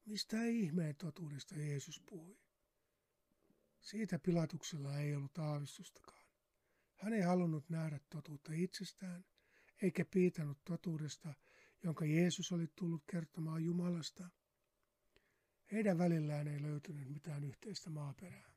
Mistä 0.04 0.44
ihmeen 0.44 0.96
totuudesta 0.96 1.54
Jeesus 1.54 2.02
puhui? 2.08 2.38
Siitä 3.80 4.18
pilatuksella 4.18 4.98
ei 4.98 5.14
ollut 5.14 5.38
aavistustakaan. 5.38 6.24
Hän 6.96 7.12
ei 7.12 7.20
halunnut 7.20 7.68
nähdä 7.68 8.00
totuutta 8.08 8.52
itsestään, 8.52 9.24
eikä 9.82 10.04
piitannut 10.04 10.58
totuudesta, 10.64 11.34
jonka 11.82 12.04
Jeesus 12.04 12.52
oli 12.52 12.66
tullut 12.76 13.02
kertomaan 13.10 13.64
Jumalasta. 13.64 14.30
Heidän 15.74 15.98
välillään 15.98 16.48
ei 16.48 16.62
löytynyt 16.62 17.08
mitään 17.08 17.44
yhteistä 17.44 17.90
maaperää. 17.90 18.50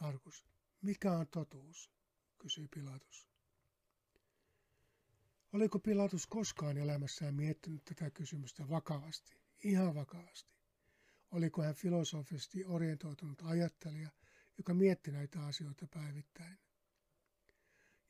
Markus, 0.00 0.46
mikä 0.82 1.12
on 1.12 1.28
totuus? 1.28 1.90
kysyi 2.38 2.68
Pilatus. 2.68 3.28
Oliko 5.52 5.78
Pilatus 5.78 6.26
koskaan 6.26 6.78
elämässään 6.78 7.34
miettinyt 7.34 7.84
tätä 7.84 8.10
kysymystä 8.10 8.68
vakavasti, 8.68 9.36
ihan 9.64 9.94
vakavasti? 9.94 10.54
Oliko 11.30 11.62
hän 11.62 11.74
filosofisesti 11.74 12.64
orientoitunut 12.64 13.42
ajattelija, 13.44 14.10
joka 14.58 14.74
mietti 14.74 15.10
näitä 15.10 15.46
asioita 15.46 15.86
päivittäin? 15.86 16.58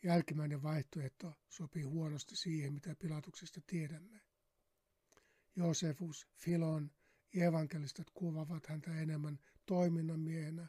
Jälkimmäinen 0.02 0.62
vaihtoehto 0.62 1.35
sopii 1.48 1.82
huonosti 1.82 2.37
siihen, 2.37 2.72
mitä 2.72 2.94
Pilatuksesta 2.94 3.61
tiedämme. 3.66 4.32
Josefus, 5.57 6.29
Filon 6.35 6.91
ja 7.35 7.45
evankelistat 7.45 8.11
kuvavat 8.15 8.67
häntä 8.67 8.95
enemmän 8.95 9.38
toiminnan 9.67 10.21
miehenä, 10.21 10.69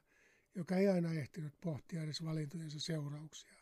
joka 0.56 0.76
ei 0.76 0.88
aina 0.88 1.14
ehtinyt 1.14 1.54
pohtia 1.62 2.04
edes 2.04 2.24
valintojensa 2.24 2.80
seurauksia. 2.80 3.54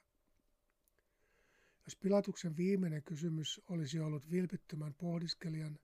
Jos 1.86 1.96
Pilatuksen 1.96 2.58
viimeinen 2.58 3.04
kysymys 3.04 3.62
olisi 3.70 4.00
ollut 4.00 4.32
vilpittömän 4.32 4.94
pohdiskelijan 4.94 5.80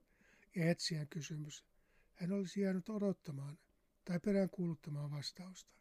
ja 0.56 0.70
etsijän 0.70 1.08
kysymys, 1.08 1.66
hän 2.14 2.32
olisi 2.32 2.62
jäänyt 2.62 2.90
odottamaan 2.90 3.58
tai 4.06 4.20
peräänkuuluttamaan 4.20 5.12
vastausta. 5.12 5.74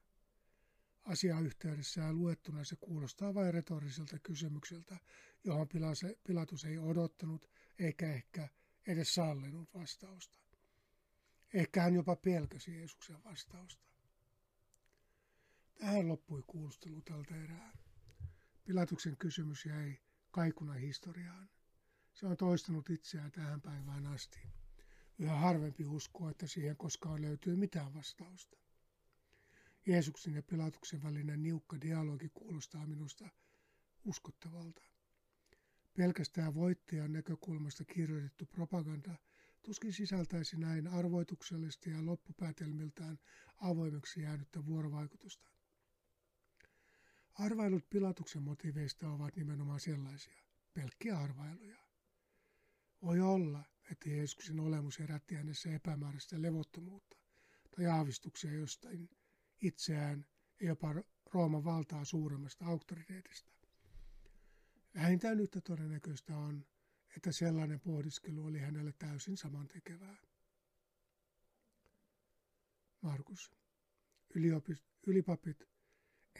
Asia 1.02 1.40
yhteydessään 1.40 2.18
luettuna 2.18 2.64
se 2.64 2.76
kuulostaa 2.76 3.34
vain 3.34 3.54
retoriselta 3.54 4.18
kysymykseltä, 4.18 4.96
johon 5.44 5.68
Pilatus 6.24 6.64
ei 6.64 6.78
odottanut 6.78 7.50
eikä 7.78 8.12
ehkä 8.12 8.48
edes 8.86 9.14
sallinut 9.14 9.74
vastausta. 9.74 10.38
Ehkä 11.54 11.82
hän 11.82 11.94
jopa 11.94 12.16
pelkäsi 12.16 12.76
Jeesuksen 12.76 13.24
vastausta. 13.24 13.86
Tähän 15.74 16.08
loppui 16.08 16.42
kuulustelu 16.46 17.02
tältä 17.02 17.36
erää. 17.44 17.72
Pilatuksen 18.64 19.16
kysymys 19.16 19.66
jäi 19.66 19.98
kaikuna 20.30 20.72
historiaan. 20.72 21.50
Se 22.14 22.26
on 22.26 22.36
toistanut 22.36 22.90
itseään 22.90 23.32
tähän 23.32 23.60
päivään 23.60 24.06
asti. 24.06 24.38
Yhä 25.18 25.36
harvempi 25.36 25.86
uskoo, 25.86 26.30
että 26.30 26.46
siihen 26.46 26.76
koskaan 26.76 27.22
löytyy 27.22 27.56
mitään 27.56 27.94
vastausta. 27.94 28.56
Jeesuksen 29.86 30.34
ja 30.34 30.42
Pilatuksen 30.42 31.02
välinen 31.02 31.42
niukka 31.42 31.80
dialogi 31.80 32.28
kuulostaa 32.28 32.86
minusta 32.86 33.28
uskottavalta. 34.04 34.82
Pelkästään 35.96 36.54
voittajan 36.54 37.12
näkökulmasta 37.12 37.84
kirjoitettu 37.84 38.46
propaganda 38.46 39.14
tuskin 39.62 39.92
sisältäisi 39.92 40.56
näin 40.56 40.88
arvoituksellista 40.88 41.90
ja 41.90 42.06
loppupäätelmiltään 42.06 43.18
avoimeksi 43.56 44.22
jäänyttä 44.22 44.66
vuorovaikutusta. 44.66 45.50
Arvailut 47.34 47.90
Pilatuksen 47.90 48.42
motiveista 48.42 49.10
ovat 49.10 49.36
nimenomaan 49.36 49.80
sellaisia, 49.80 50.44
pelkkiä 50.74 51.18
arvailuja. 51.18 51.78
Voi 53.02 53.20
olla, 53.20 53.64
että 53.90 54.10
Jeesuksen 54.10 54.60
olemus 54.60 54.98
herätti 54.98 55.34
hänessä 55.34 55.74
epämääräistä 55.74 56.42
levottomuutta 56.42 57.16
tai 57.76 57.86
aavistuksia 57.86 58.52
jostain 58.52 59.10
itseään 59.60 60.26
ja 60.60 60.66
jopa 60.68 60.94
Rooman 61.32 61.64
valtaa 61.64 62.04
suuremmasta 62.04 62.66
auktoriteetista. 62.66 63.55
Vähintään 64.96 65.40
yhtä 65.40 65.60
todennäköistä 65.60 66.36
on, 66.36 66.66
että 67.16 67.32
sellainen 67.32 67.80
pohdiskelu 67.80 68.44
oli 68.46 68.58
hänelle 68.58 68.92
täysin 68.98 69.36
samantekevää. 69.36 70.16
Markus. 73.00 73.50
Yliopist- 74.34 74.86
ylipapit 75.06 75.68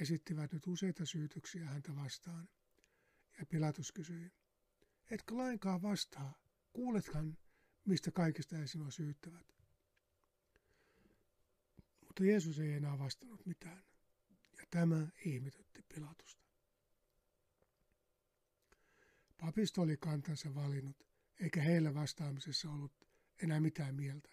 esittivät 0.01 0.53
nyt 0.53 0.67
useita 0.67 1.07
syytöksiä 1.07 1.65
häntä 1.65 1.97
vastaan. 1.97 2.49
Ja 3.39 3.47
Pilatus 3.47 3.93
kysyi, 3.93 4.33
etkö 5.11 5.37
lainkaan 5.37 5.83
vastaa, 5.83 6.39
kuulethan, 6.73 7.39
mistä 7.85 8.11
kaikista 8.11 8.57
he 8.57 8.67
sinua 8.67 8.91
syyttävät. 8.91 9.57
Mutta 12.01 12.25
Jeesus 12.25 12.59
ei 12.59 12.73
enää 12.73 12.99
vastannut 12.99 13.47
mitään, 13.47 13.85
ja 14.59 14.65
tämä 14.71 15.09
ihmetytti 15.25 15.83
Pilatusta. 15.95 16.46
Papisto 19.47 19.83
oli 19.83 19.97
kantansa 19.97 20.55
valinnut, 20.55 21.07
eikä 21.41 21.63
heillä 21.63 21.95
vastaamisessa 21.95 22.71
ollut 22.71 22.93
enää 23.43 23.61
mitään 23.61 23.95
mieltä. 23.95 24.31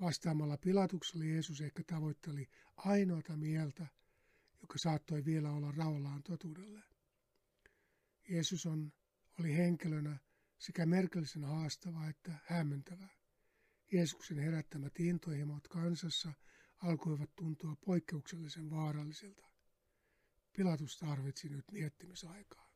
Vastaamalla 0.00 0.56
Pilatuksella 0.56 1.24
Jeesus 1.24 1.60
ehkä 1.60 1.82
tavoitteli 1.86 2.48
ainoata 2.76 3.36
mieltä, 3.36 3.86
joka 4.60 4.78
saattoi 4.78 5.24
vielä 5.24 5.50
olla 5.50 5.72
raollaan 5.72 6.22
totuudelle. 6.22 6.82
Jeesus 8.28 8.66
on, 8.66 8.92
oli 9.38 9.56
henkilönä 9.56 10.18
sekä 10.58 10.86
merkillisen 10.86 11.44
haastava 11.44 12.08
että 12.08 12.32
hämmentävä. 12.44 13.08
Jeesuksen 13.92 14.38
herättämät 14.38 15.00
intohimot 15.00 15.68
kansassa 15.68 16.32
alkoivat 16.78 17.30
tuntua 17.36 17.76
poikkeuksellisen 17.86 18.70
vaarallisilta. 18.70 19.46
Pilatus 20.56 20.96
tarvitsi 20.96 21.48
nyt 21.48 21.64
miettimisaikaa. 21.72 22.69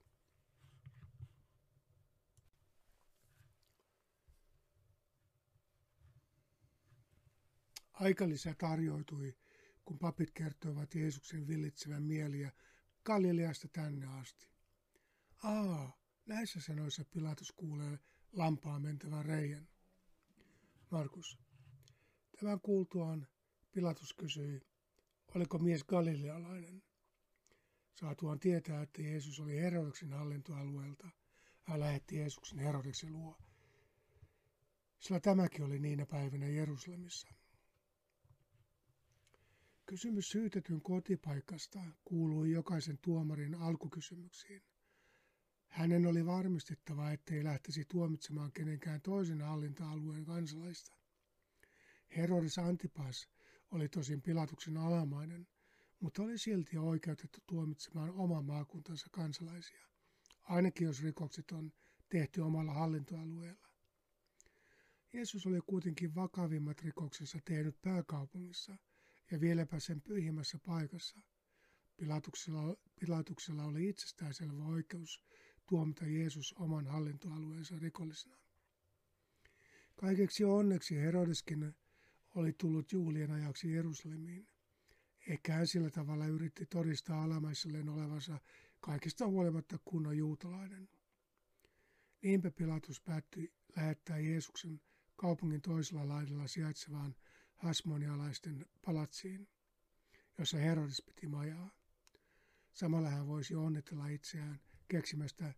Aikalisä 7.94 8.54
tarjoutui 8.58 9.36
kun 9.84 9.98
papit 9.98 10.30
kertoivat 10.30 10.94
Jeesuksen 10.94 11.46
villitsevän 11.46 12.02
mieliä 12.02 12.52
Galileasta 13.04 13.68
tänne 13.68 14.06
asti. 14.06 14.48
Aa, 15.42 15.98
näissä 16.26 16.60
sanoissa 16.60 17.04
Pilatus 17.04 17.52
kuulee 17.52 17.98
lampaan 18.32 18.82
mentävän 18.82 19.24
reijän. 19.24 19.68
Markus. 20.90 21.38
Tämän 22.40 22.60
kuultuaan 22.60 23.26
Pilatus 23.72 24.14
kysyi, 24.14 24.60
oliko 25.34 25.58
mies 25.58 25.84
galilealainen. 25.84 26.82
Saatuaan 27.92 28.38
tietää, 28.38 28.82
että 28.82 29.02
Jeesus 29.02 29.40
oli 29.40 29.60
Herodeksen 29.60 30.12
hallintoalueelta, 30.12 31.08
hän 31.62 31.80
lähetti 31.80 32.16
Jeesuksen 32.16 32.58
Herodeksen 32.58 33.12
luo. 33.12 33.38
Sillä 34.98 35.20
tämäkin 35.20 35.64
oli 35.64 35.78
niinä 35.78 36.06
päivinä 36.06 36.46
Jerusalemissa. 36.46 37.43
Kysymys 39.86 40.28
syytetyn 40.28 40.82
kotipaikasta 40.82 41.80
kuului 42.04 42.50
jokaisen 42.52 42.98
tuomarin 43.02 43.54
alkukysymyksiin. 43.54 44.62
Hänen 45.68 46.06
oli 46.06 46.26
varmistettava, 46.26 47.10
ettei 47.10 47.44
lähtisi 47.44 47.84
tuomitsemaan 47.84 48.52
kenenkään 48.52 49.00
toisen 49.00 49.40
hallinta-alueen 49.40 50.24
kansalaista. 50.24 50.96
Herodes 52.16 52.58
Antipas 52.58 53.28
oli 53.70 53.88
tosin 53.88 54.22
pilatuksen 54.22 54.76
alamainen, 54.76 55.46
mutta 56.00 56.22
oli 56.22 56.38
silti 56.38 56.78
oikeutettu 56.78 57.38
tuomitsemaan 57.46 58.10
oman 58.10 58.44
maakuntansa 58.44 59.06
kansalaisia, 59.10 59.86
ainakin 60.42 60.84
jos 60.86 61.02
rikokset 61.02 61.50
on 61.52 61.72
tehty 62.08 62.40
omalla 62.40 62.72
hallintoalueella. 62.72 63.68
Jeesus 65.12 65.46
oli 65.46 65.60
kuitenkin 65.66 66.14
vakavimmat 66.14 66.82
rikoksensa 66.82 67.38
tehnyt 67.44 67.80
pääkaupungissa 67.82 68.76
ja 69.30 69.40
vieläpä 69.40 69.80
sen 69.80 70.00
pyhimmässä 70.00 70.58
paikassa. 70.58 71.20
Pilatuksella, 71.96 72.76
Pilatuksella 73.00 73.64
oli 73.64 73.88
itsestäänselvä 73.88 74.64
oikeus 74.64 75.22
tuomita 75.66 76.06
Jeesus 76.06 76.52
oman 76.52 76.86
hallintoalueensa 76.86 77.78
rikollisena. 77.78 78.36
Kaikeksi 79.96 80.44
onneksi 80.44 80.96
Herodeskin 80.96 81.74
oli 82.34 82.52
tullut 82.52 82.92
juhlien 82.92 83.30
ajaksi 83.30 83.72
Jerusalemiin. 83.72 84.48
Ehkä 85.28 85.52
hän 85.52 85.66
sillä 85.66 85.90
tavalla 85.90 86.26
yritti 86.26 86.66
todistaa 86.66 87.22
alamaiselleen 87.22 87.88
olevansa 87.88 88.40
kaikista 88.80 89.26
huolimatta 89.26 89.78
kunnon 89.84 90.16
juutalainen. 90.16 90.88
Niinpä 92.22 92.50
Pilatus 92.50 93.00
päättyi 93.00 93.52
lähettää 93.76 94.18
Jeesuksen 94.18 94.80
kaupungin 95.16 95.62
toisella 95.62 96.08
laidalla 96.08 96.46
sijaitsevaan 96.46 97.14
hasmonialaisten 97.64 98.66
palatsiin, 98.84 99.48
jossa 100.38 100.56
Herodes 100.56 101.02
piti 101.06 101.26
majaa. 101.26 101.70
Samalla 102.72 103.10
hän 103.10 103.26
voisi 103.26 103.54
onnitella 103.54 104.08
itseään 104.08 104.60
keksimästä 104.88 105.54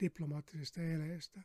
diplomaattisesta 0.00 0.82
eleestä. 0.82 1.42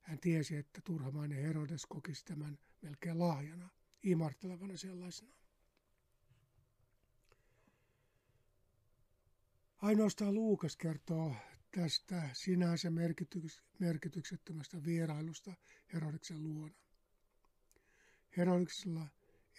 Hän 0.00 0.18
tiesi, 0.18 0.56
että 0.56 0.80
turhamainen 0.84 1.42
Herodes 1.42 1.86
kokisi 1.86 2.24
tämän 2.24 2.58
melkein 2.82 3.18
lahjana, 3.18 3.68
imartelevana 4.02 4.76
sellaisena. 4.76 5.34
Ainoastaan 9.76 10.34
Luukas 10.34 10.76
kertoo 10.76 11.34
tästä 11.70 12.28
sinänsä 12.32 12.88
merkityks- 12.88 13.62
merkityksettömästä 13.78 14.84
vierailusta 14.84 15.54
Herodeksen 15.92 16.44
luona. 16.44 16.74
Herodeksella 18.36 19.08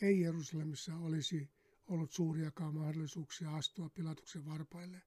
ei 0.02 0.20
Jerusalemissa 0.22 0.96
olisi 0.96 1.50
ollut 1.88 2.12
suuriakaan 2.12 2.74
mahdollisuuksia 2.74 3.56
astua 3.56 3.89
Pilatuksen 3.89 4.46
varpaille 4.46 5.02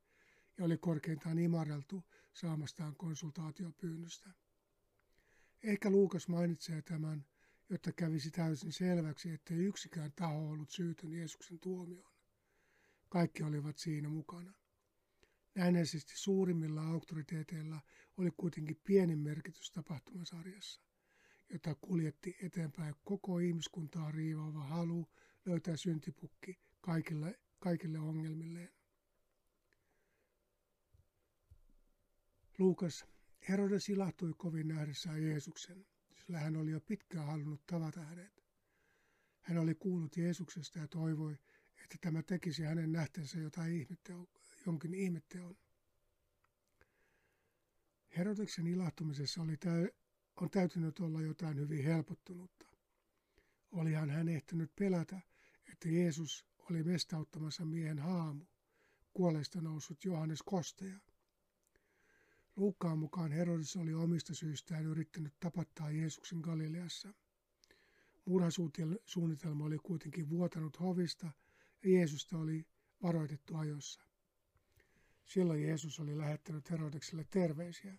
ja 0.59 0.65
oli 0.65 0.79
korkeintaan 0.79 1.39
imareltu 1.39 2.05
saamastaan 2.33 2.97
konsultaatiopyynnöstä. 2.97 4.31
Ehkä 5.63 5.91
Luukas 5.91 6.29
mainitsee 6.29 6.83
tämän, 6.83 7.27
jotta 7.69 7.93
kävisi 7.93 8.31
täysin 8.31 8.73
selväksi, 8.73 9.31
ettei 9.31 9.59
yksikään 9.59 10.13
taho 10.13 10.51
ollut 10.51 10.71
syytön 10.71 11.13
Jeesuksen 11.13 11.59
tuomioon. 11.59 12.13
Kaikki 13.09 13.43
olivat 13.43 13.79
siinä 13.79 14.09
mukana. 14.09 14.53
Näennäisesti 15.55 16.13
suurimmilla 16.17 16.83
auktoriteeteilla 16.83 17.81
oli 18.17 18.31
kuitenkin 18.37 18.81
pieni 18.85 19.17
merkitys 19.17 19.71
tapahtumasarjassa, 19.71 20.81
jota 21.49 21.75
kuljetti 21.75 22.37
eteenpäin 22.43 22.95
koko 23.05 23.39
ihmiskuntaa 23.39 24.11
riivaava 24.11 24.65
halu 24.65 25.09
löytää 25.47 25.77
syntipukki 25.77 26.59
kaikille, 26.81 27.41
kaikille 27.59 27.99
ongelmilleen. 27.99 28.73
Luukas, 32.59 33.05
Herodes 33.49 33.89
ilahtui 33.89 34.33
kovin 34.37 34.69
nähdessään 34.69 35.23
Jeesuksen, 35.23 35.87
sillä 36.15 36.39
hän 36.39 36.57
oli 36.57 36.71
jo 36.71 36.81
pitkään 36.81 37.27
halunnut 37.27 37.67
tavata 37.67 38.01
hänet. 38.01 38.45
Hän 39.43 39.59
oli 39.59 39.75
kuullut 39.75 40.17
Jeesuksesta 40.17 40.79
ja 40.79 40.89
toivoi, 40.89 41.39
että 41.85 41.97
tämä 42.01 42.23
tekisi 42.23 42.63
hänen 42.63 42.93
nähteensä 42.93 43.39
jotain 43.39 43.73
ihmettä, 43.73 44.13
jonkin 44.67 44.95
ihmetteon. 44.95 45.57
Herodeksen 48.17 48.67
ilahtumisessa 48.67 49.43
oli 49.43 49.57
täy, 49.57 49.89
on 50.41 50.51
täytynyt 50.51 51.01
olla 51.01 51.21
jotain 51.21 51.57
hyvin 51.57 51.85
helpottunutta. 51.85 52.67
Olihan 53.71 54.11
hän 54.11 54.29
ehtinyt 54.29 54.73
pelätä, 54.77 55.21
että 55.73 55.89
Jeesus 55.89 56.47
oli 56.71 56.83
mestauttamassa 56.83 57.65
miehen 57.65 57.99
haamu, 57.99 58.45
kuolleista 59.15 59.61
noussut 59.61 60.05
Johannes 60.05 60.43
Kosteja. 60.43 61.01
Luukkaan 62.57 62.99
mukaan 62.99 63.33
Herodes 63.33 63.77
oli 63.77 63.95
omista 63.95 64.35
syistään 64.35 64.85
yrittänyt 64.87 65.35
tapattaa 65.41 65.91
Jeesuksen 65.91 66.39
Galileassa. 66.39 67.15
Murhasuunnitelma 68.25 69.65
oli 69.65 69.79
kuitenkin 69.79 70.29
vuotanut 70.29 70.81
hovista 70.81 71.27
ja 71.85 71.91
Jeesusta 71.91 72.39
oli 72.39 72.67
varoitettu 73.03 73.57
ajossa. 73.57 74.01
Silloin 75.25 75.63
Jeesus 75.63 76.01
oli 76.01 76.19
lähettänyt 76.19 76.71
Herodekselle 76.71 77.25
terveisiä. 77.31 77.95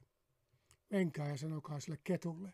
Menkää 0.89 1.27
ja 1.27 1.37
sanokaa 1.37 1.79
sille 1.79 1.99
ketulle. 2.03 2.53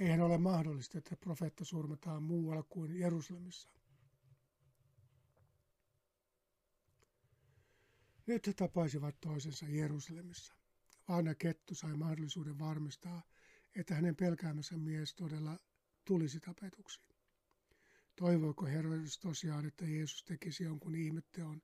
Eihän 0.00 0.20
ole 0.20 0.38
mahdollista, 0.38 0.98
että 0.98 1.16
profeetta 1.16 1.64
surmataan 1.64 2.22
muualla 2.22 2.62
kuin 2.62 3.00
Jerusalemissa. 3.00 3.68
Nyt 8.26 8.46
he 8.46 8.52
tapaisivat 8.52 9.20
toisensa 9.20 9.66
Jerusalemissa. 9.68 10.54
Vanha 11.08 11.34
kettu 11.34 11.74
sai 11.74 11.96
mahdollisuuden 11.96 12.58
varmistaa, 12.58 13.22
että 13.74 13.94
hänen 13.94 14.16
pelkäämänsä 14.16 14.76
mies 14.76 15.14
todella 15.14 15.58
tulisi 16.04 16.40
tapetuksi. 16.40 17.00
Toivoiko 18.16 18.66
Herodes 18.66 19.18
tosiaan, 19.18 19.66
että 19.66 19.84
Jeesus 19.84 20.24
tekisi 20.24 20.64
jonkun 20.64 20.94
ihmetteon, 20.94 21.62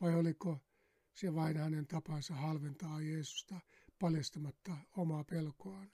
vai 0.00 0.14
oliko 0.14 0.58
se 1.14 1.34
vain 1.34 1.56
hänen 1.56 1.86
tapansa 1.86 2.34
halventaa 2.34 3.00
Jeesusta 3.00 3.60
paljastamatta 3.98 4.76
omaa 4.96 5.24
pelkoaan. 5.24 5.92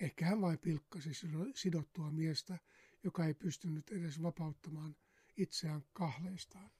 Ehkä 0.00 0.26
hän 0.26 0.40
vain 0.40 0.58
pilkkasi 0.58 1.10
sidottua 1.54 2.10
miestä, 2.10 2.58
joka 3.04 3.26
ei 3.26 3.34
pystynyt 3.34 3.90
edes 3.90 4.22
vapauttamaan 4.22 4.96
itseään 5.36 5.84
kahleistaan. 5.92 6.70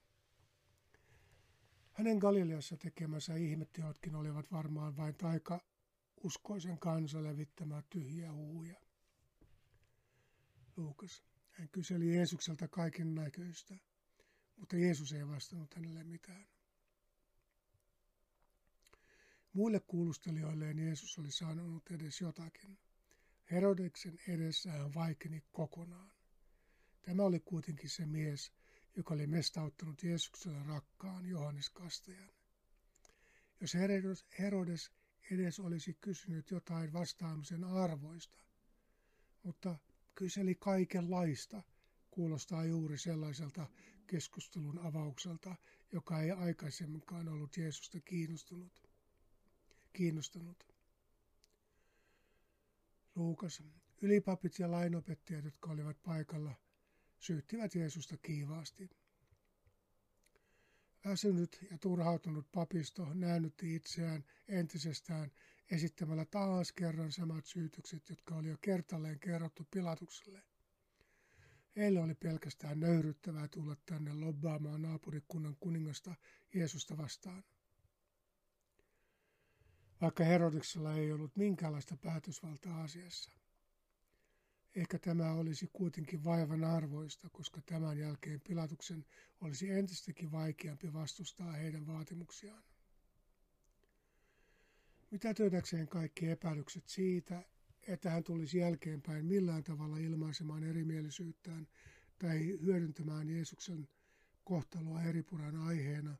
Hänen 1.91 2.17
Galileassa 2.17 2.77
tekemänsä 2.77 3.35
ihmetteotkin 3.35 4.15
olivat 4.15 4.51
varmaan 4.51 4.97
vain 4.97 5.15
taika 5.15 5.61
uskoisen 6.23 6.79
kansa 6.79 7.23
levittämää 7.23 7.83
tyhjiä 7.89 8.33
huuja. 8.33 8.81
Luukas, 10.77 11.23
hän 11.51 11.69
kyseli 11.69 12.15
Jeesukselta 12.15 12.67
kaiken 12.67 13.15
näköistä, 13.15 13.75
mutta 14.55 14.77
Jeesus 14.77 15.13
ei 15.13 15.27
vastannut 15.27 15.73
hänelle 15.73 16.03
mitään. 16.03 16.54
Muille 19.55 19.79
kuulustelijoilleen 19.79 20.79
Jeesus 20.79 21.19
oli 21.19 21.31
sanonut 21.31 21.91
edes 21.91 22.21
jotakin. 22.21 22.77
Herodeksen 23.51 24.19
edessä 24.27 24.71
hän 24.71 24.93
vaikeni 24.93 25.43
kokonaan. 25.51 26.11
Tämä 27.01 27.23
oli 27.23 27.39
kuitenkin 27.39 27.89
se 27.89 28.05
mies, 28.05 28.51
joka 28.95 29.13
oli 29.13 29.27
mestauttanut 29.27 30.03
Jeesukselle 30.03 30.63
rakkaan 30.63 31.25
Johannes 31.25 31.69
Kastajan. 31.69 32.29
Jos 33.61 33.73
Herodes 34.39 34.91
edes 35.31 35.59
olisi 35.59 35.97
kysynyt 36.01 36.51
jotain 36.51 36.93
vastaamisen 36.93 37.63
arvoista, 37.63 38.39
mutta 39.43 39.77
kyseli 40.15 40.55
kaikenlaista, 40.55 41.63
kuulostaa 42.11 42.65
juuri 42.65 42.97
sellaiselta 42.97 43.67
keskustelun 44.07 44.79
avaukselta, 44.79 45.55
joka 45.91 46.21
ei 46.21 46.31
aikaisemminkaan 46.31 47.29
ollut 47.29 47.57
Jeesusta 47.57 47.99
kiinnostunut 47.99 48.84
kiinnostanut. 49.95 50.63
Luukas, 53.15 53.63
ylipapit 54.01 54.59
ja 54.59 54.71
lainopettajat, 54.71 55.45
jotka 55.45 55.71
olivat 55.71 55.97
paikalla, 56.03 56.55
syyttivät 57.19 57.75
Jeesusta 57.75 58.17
kiivaasti. 58.17 58.89
Väsynyt 61.05 61.65
ja 61.71 61.77
turhautunut 61.77 62.51
papisto 62.51 63.13
näännytti 63.13 63.75
itseään 63.75 64.23
entisestään 64.47 65.31
esittämällä 65.71 66.25
taas 66.25 66.71
kerran 66.71 67.11
samat 67.11 67.45
syytykset, 67.45 68.09
jotka 68.09 68.35
oli 68.35 68.47
jo 68.47 68.57
kertalleen 68.61 69.19
kerrottu 69.19 69.67
Pilatukselle. 69.71 70.43
Heille 71.75 71.99
oli 71.99 72.15
pelkästään 72.15 72.79
nöyryttävää 72.79 73.47
tulla 73.47 73.75
tänne 73.85 74.13
lobbaamaan 74.13 74.81
naapurikunnan 74.81 75.55
kuningasta 75.59 76.15
Jeesusta 76.53 76.97
vastaan 76.97 77.43
vaikka 80.01 80.23
Herodeksella 80.23 80.93
ei 80.93 81.11
ollut 81.11 81.35
minkäänlaista 81.35 81.97
päätösvaltaa 81.97 82.83
asiassa. 82.83 83.31
Ehkä 84.75 84.99
tämä 84.99 85.31
olisi 85.31 85.69
kuitenkin 85.73 86.23
vaivan 86.23 86.63
arvoista, 86.63 87.29
koska 87.29 87.61
tämän 87.61 87.97
jälkeen 87.97 88.41
Pilatuksen 88.41 89.05
olisi 89.41 89.71
entistäkin 89.71 90.31
vaikeampi 90.31 90.93
vastustaa 90.93 91.51
heidän 91.51 91.87
vaatimuksiaan. 91.87 92.63
Mitä 95.11 95.33
työtäkseen 95.33 95.87
kaikki 95.87 96.29
epäilykset 96.29 96.87
siitä, 96.87 97.43
että 97.87 98.09
hän 98.09 98.23
tulisi 98.23 98.57
jälkeenpäin 98.57 99.25
millään 99.25 99.63
tavalla 99.63 99.97
ilmaisemaan 99.97 100.63
erimielisyyttään 100.63 101.67
tai 102.19 102.57
hyödyntämään 102.61 103.29
Jeesuksen 103.29 103.87
kohtaloa 104.43 105.03
eripuran 105.03 105.55
aiheena, 105.55 106.17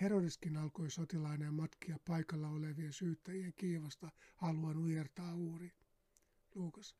Herodeskin 0.00 0.56
alkoi 0.56 0.90
sotilainen 0.90 1.54
matkia 1.54 1.98
paikalla 2.06 2.48
olevien 2.48 2.92
syyttäjien 2.92 3.52
kiivasta 3.56 4.10
haluan 4.36 4.76
ujertaa 4.76 5.34
uuri. 5.34 5.72
Luukas. 6.54 6.96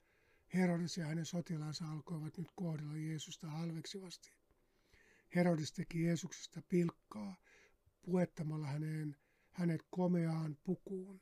Herodes 0.55 0.97
ja 0.97 1.07
hänen 1.07 1.26
sotilaansa 1.26 1.88
alkoivat 1.88 2.38
nyt 2.38 2.49
kohdella 2.55 2.97
Jeesusta 2.97 3.51
halveksivasti. 3.51 4.32
Herodes 5.34 5.72
teki 5.72 6.03
Jeesuksesta 6.03 6.62
pilkkaa 6.68 7.36
puettamalla 8.03 8.66
häneen, 8.66 9.16
hänet 9.53 9.82
komeaan 9.90 10.59
pukuun, 10.64 11.20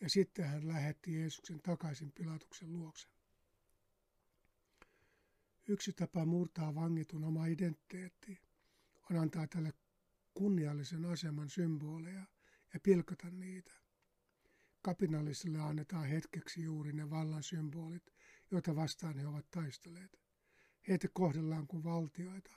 ja 0.00 0.08
sitten 0.08 0.44
hän 0.44 0.68
lähetti 0.68 1.14
Jeesuksen 1.14 1.60
takaisin 1.62 2.12
Pilatuksen 2.12 2.72
luokse. 2.72 3.08
Yksi 5.68 5.92
tapa 5.92 6.24
murtaa 6.24 6.74
vangitun 6.74 7.24
oma 7.24 7.46
identiteetti 7.46 8.40
on 9.10 9.16
antaa 9.16 9.46
tälle 9.46 9.72
kunniallisen 10.38 11.04
aseman 11.04 11.48
symboleja 11.48 12.24
ja 12.74 12.80
pilkata 12.82 13.30
niitä. 13.30 13.72
Kapinallisille 14.82 15.60
annetaan 15.60 16.06
hetkeksi 16.08 16.62
juuri 16.62 16.92
ne 16.92 17.10
vallan 17.10 17.42
symbolit, 17.42 18.14
joita 18.50 18.76
vastaan 18.76 19.18
he 19.18 19.26
ovat 19.26 19.50
taistelleet. 19.50 20.20
Heitä 20.88 21.08
kohdellaan 21.12 21.66
kuin 21.66 21.84
valtioita, 21.84 22.50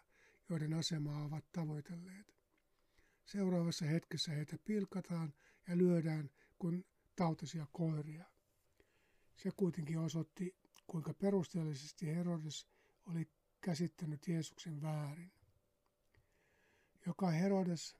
joiden 0.49 0.73
asemaa 0.73 1.25
ovat 1.25 1.45
tavoitelleet. 1.51 2.35
Seuraavassa 3.25 3.85
hetkessä 3.85 4.31
heitä 4.31 4.57
pilkataan 4.65 5.33
ja 5.67 5.77
lyödään 5.77 6.29
kuin 6.59 6.85
tautisia 7.15 7.67
koiria. 7.71 8.25
Se 9.35 9.51
kuitenkin 9.57 9.99
osoitti, 9.99 10.55
kuinka 10.87 11.13
perusteellisesti 11.13 12.07
Herodes 12.07 12.67
oli 13.05 13.31
käsittänyt 13.61 14.27
Jeesuksen 14.27 14.81
väärin. 14.81 15.31
Joka 17.05 17.31
Herodes 17.31 17.95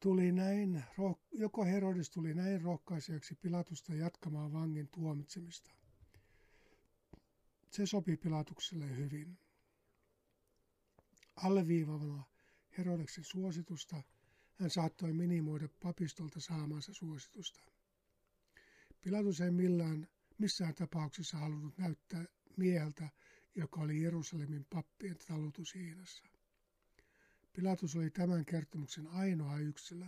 tuli 0.00 0.32
näin, 0.32 0.84
joko 1.32 1.64
Herodes 1.64 2.10
tuli 2.10 2.34
näin 2.34 2.62
rohkaisevaksi 2.62 3.34
Pilatusta 3.34 3.94
jatkamaan 3.94 4.52
vangin 4.52 4.88
tuomitsemista. 4.88 5.70
Se 7.70 7.86
sopi 7.86 8.16
Pilatukselle 8.16 8.96
hyvin. 8.96 9.38
Alleviivavana 11.36 12.24
Herodeksen 12.78 13.24
suositusta 13.24 14.02
hän 14.54 14.70
saattoi 14.70 15.12
minimoida 15.12 15.68
papistolta 15.82 16.40
saamansa 16.40 16.94
suositusta. 16.94 17.60
Pilatus 19.00 19.40
ei 19.40 19.50
millään, 19.50 20.08
missään 20.38 20.74
tapauksessa 20.74 21.38
halunnut 21.38 21.78
näyttää 21.78 22.24
mieheltä, 22.56 23.08
joka 23.54 23.80
oli 23.80 24.02
Jerusalemin 24.02 24.66
pappien 24.70 25.16
talutushiinassa. 25.26 26.24
Pilatus 27.52 27.96
oli 27.96 28.10
tämän 28.10 28.44
kertomuksen 28.44 29.06
ainoa 29.06 29.58
yksilö, 29.58 30.06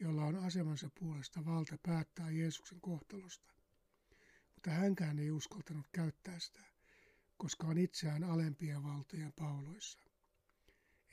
jolla 0.00 0.24
on 0.24 0.36
asemansa 0.36 0.90
puolesta 1.00 1.44
valta 1.44 1.78
päättää 1.82 2.30
Jeesuksen 2.30 2.80
kohtalosta. 2.80 3.54
Mutta 4.54 4.70
hänkään 4.70 5.18
ei 5.18 5.30
uskaltanut 5.30 5.86
käyttää 5.92 6.38
sitä, 6.38 6.60
koska 7.36 7.66
on 7.66 7.78
itseään 7.78 8.24
alempien 8.24 8.82
valtojen 8.82 9.32
pauloissa. 9.32 9.98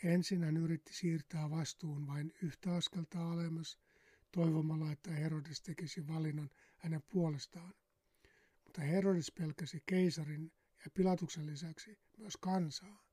Ensin 0.03 0.43
hän 0.43 0.57
yritti 0.57 0.93
siirtää 0.93 1.49
vastuun 1.49 2.07
vain 2.07 2.33
yhtä 2.41 2.75
askelta 2.75 3.31
alemmas, 3.31 3.77
toivomalla, 4.31 4.91
että 4.91 5.11
Herodes 5.11 5.61
tekisi 5.61 6.07
valinnan 6.07 6.49
hänen 6.77 7.03
puolestaan. 7.09 7.73
Mutta 8.63 8.81
Herodes 8.81 9.31
pelkäsi 9.31 9.83
keisarin 9.85 10.51
ja 10.85 10.91
Pilatuksen 10.93 11.45
lisäksi 11.45 11.99
myös 12.17 12.37
kansaa. 12.37 13.03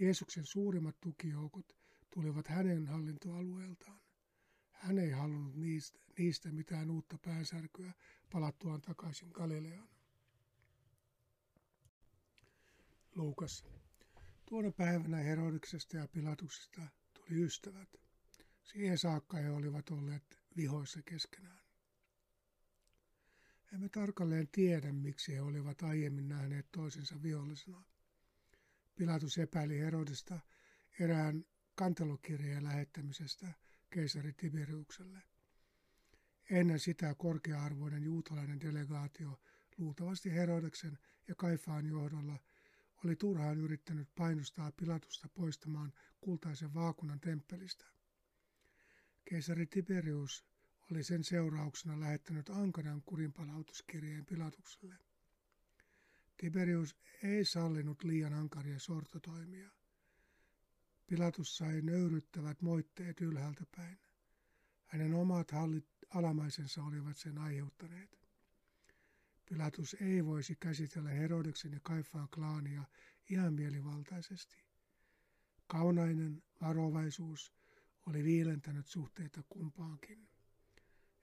Jeesuksen 0.00 0.46
suurimmat 0.46 1.00
tukijoukot 1.00 1.76
tulivat 2.10 2.48
hänen 2.48 2.86
hallintoalueeltaan. 2.86 4.00
Hän 4.70 4.98
ei 4.98 5.10
halunnut 5.10 5.54
niistä, 5.54 6.00
niistä 6.18 6.52
mitään 6.52 6.90
uutta 6.90 7.18
päänsärkyä 7.18 7.92
palattuaan 8.32 8.80
takaisin 8.80 9.30
Galileaan. 9.32 9.88
Luukas. 13.14 13.64
Tuona 14.48 14.70
päivänä 14.70 15.16
Herodiksesta 15.16 15.96
ja 15.96 16.08
Pilatuksesta 16.08 16.80
tuli 17.14 17.42
ystävät. 17.42 17.88
Siihen 18.64 18.98
saakka 18.98 19.36
he 19.36 19.50
olivat 19.50 19.90
olleet 19.90 20.40
vihoissa 20.56 21.02
keskenään. 21.02 21.61
Emme 23.72 23.88
tarkalleen 23.88 24.48
tiedä, 24.52 24.92
miksi 24.92 25.34
he 25.34 25.40
olivat 25.40 25.82
aiemmin 25.82 26.28
nähneet 26.28 26.66
toisensa 26.72 27.22
vihollisena. 27.22 27.82
Pilatus 28.94 29.38
epäili 29.38 29.78
Herodesta 29.78 30.40
erään 31.00 31.44
kantelukirjeen 31.74 32.64
lähettämisestä 32.64 33.52
keisari 33.90 34.32
Tiberiukselle. 34.32 35.22
Ennen 36.50 36.80
sitä 36.80 37.14
korkea-arvoinen 37.14 38.02
juutalainen 38.02 38.60
delegaatio 38.60 39.40
luultavasti 39.78 40.32
Herodeksen 40.32 40.98
ja 41.28 41.34
Kaifaan 41.34 41.86
johdolla 41.86 42.38
oli 43.04 43.16
turhaan 43.16 43.58
yrittänyt 43.58 44.08
painostaa 44.14 44.72
Pilatusta 44.72 45.28
poistamaan 45.28 45.92
kultaisen 46.20 46.74
vaakunan 46.74 47.20
temppelistä. 47.20 47.84
Keisari 49.24 49.66
Tiberius 49.66 50.51
oli 50.92 51.04
sen 51.04 51.24
seurauksena 51.24 52.00
lähettänyt 52.00 52.50
ankaran 52.50 53.02
kurinpalautuskirjeen 53.02 54.26
Pilatukselle. 54.26 54.94
Tiberius 56.36 56.96
ei 57.22 57.44
sallinut 57.44 58.04
liian 58.04 58.32
ankaria 58.32 58.78
sortotoimia. 58.78 59.70
Pilatus 61.06 61.56
sai 61.56 61.80
nöyryttävät 61.82 62.62
moitteet 62.62 63.20
ylhäältä 63.20 63.64
päin. 63.76 63.98
Hänen 64.86 65.14
omat 65.14 65.50
hallit, 65.50 65.86
alamaisensa 66.10 66.82
olivat 66.82 67.16
sen 67.16 67.38
aiheuttaneet. 67.38 68.18
Pilatus 69.48 69.96
ei 70.00 70.24
voisi 70.24 70.56
käsitellä 70.60 71.10
Herodeksen 71.10 71.72
ja 71.72 71.80
Kaifaan 71.82 72.28
klaania 72.28 72.84
ihan 73.30 73.54
mielivaltaisesti. 73.54 74.56
Kaunainen 75.66 76.42
varovaisuus 76.60 77.52
oli 78.06 78.24
viilentänyt 78.24 78.86
suhteita 78.86 79.42
kumpaankin. 79.48 80.31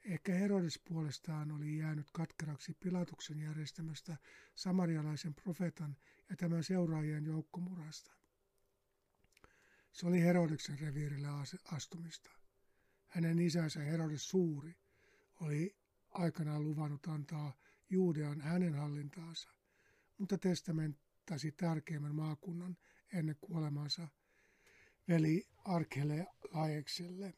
Ehkä 0.10 0.34
Herodes 0.34 0.80
puolestaan 0.80 1.52
oli 1.52 1.78
jäänyt 1.78 2.08
katkeraksi 2.12 2.74
Pilatuksen 2.74 3.40
järjestämästä 3.40 4.18
samarialaisen 4.56 5.34
profetan 5.34 5.98
ja 6.30 6.36
tämän 6.36 6.64
seuraajien 6.64 7.26
joukkomurasta. 7.26 8.12
Se 9.92 10.08
oli 10.08 10.22
Herodeksen 10.22 10.80
reviirille 10.80 11.28
astumista. 11.72 12.32
Hänen 13.08 13.40
isänsä 13.40 13.80
Herodes 13.80 14.30
Suuri 14.30 14.76
oli 15.42 15.76
aikanaan 16.10 16.64
luvannut 16.64 17.08
antaa 17.08 17.58
Juudean 17.90 18.42
hänen 18.42 18.74
hallintaansa, 18.74 19.50
mutta 20.18 20.38
testamenttasi 20.38 21.52
tärkeimmän 21.52 22.16
maakunnan 22.16 22.78
ennen 23.14 23.36
kuolemaansa 23.42 24.08
veli 25.08 25.48
Arkelaekselle 25.66 27.34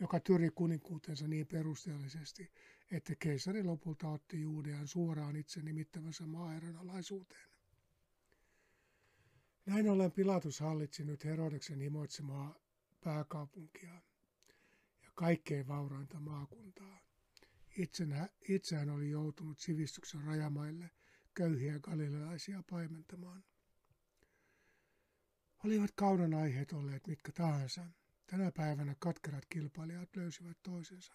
joka 0.00 0.20
tyri 0.20 0.50
kuninkuutensa 0.50 1.28
niin 1.28 1.46
perusteellisesti, 1.46 2.52
että 2.90 3.14
keisari 3.14 3.64
lopulta 3.64 4.08
otti 4.08 4.40
Juudean 4.40 4.88
suoraan 4.88 5.36
itse 5.36 5.62
nimittämänsä 5.62 6.26
maaerän 6.26 6.76
alaisuuteen. 6.76 7.48
Näin 9.66 9.90
ollen 9.90 10.12
Pilatus 10.12 10.60
hallitsi 10.60 11.04
nyt 11.04 11.24
Herodeksen 11.24 11.80
himoitsemaa 11.80 12.54
pääkaupunkia 13.04 13.94
ja 15.02 15.10
kaikkein 15.14 15.68
vaurainta 15.68 16.20
maakuntaa. 16.20 16.98
Itseään 18.48 18.90
oli 18.90 19.10
joutunut 19.10 19.58
sivistyksen 19.58 20.22
rajamaille 20.24 20.90
köyhiä 21.34 21.78
galilealaisia 21.78 22.62
paimentamaan. 22.70 23.44
Olivat 25.64 25.90
kaunan 25.94 26.34
aiheet 26.34 26.72
olleet 26.72 27.06
mitkä 27.06 27.32
tahansa– 27.32 27.86
Tänä 28.30 28.52
päivänä 28.52 28.94
katkerat 28.98 29.46
kilpailijat 29.46 30.16
löysivät 30.16 30.58
toisensa. 30.62 31.14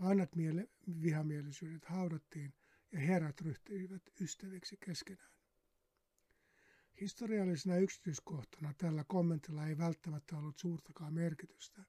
Vanhat 0.00 0.36
miele- 0.36 0.68
vihamielisyydet 1.02 1.84
haudattiin 1.84 2.54
ja 2.92 3.00
herrat 3.00 3.40
ryhtyivät 3.40 4.02
ystäviksi 4.20 4.76
keskenään. 4.76 5.30
Historiallisena 7.00 7.76
yksityiskohtana 7.76 8.74
tällä 8.78 9.04
kommentilla 9.04 9.66
ei 9.66 9.78
välttämättä 9.78 10.36
ollut 10.36 10.58
suurtakaan 10.58 11.14
merkitystä, 11.14 11.84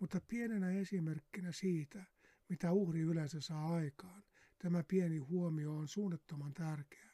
mutta 0.00 0.20
pienenä 0.20 0.70
esimerkkinä 0.70 1.52
siitä, 1.52 2.04
mitä 2.48 2.72
uhri 2.72 3.00
yleensä 3.00 3.40
saa 3.40 3.74
aikaan, 3.74 4.24
tämä 4.58 4.84
pieni 4.88 5.18
huomio 5.18 5.76
on 5.76 5.88
suunnattoman 5.88 6.54
tärkeä. 6.54 7.10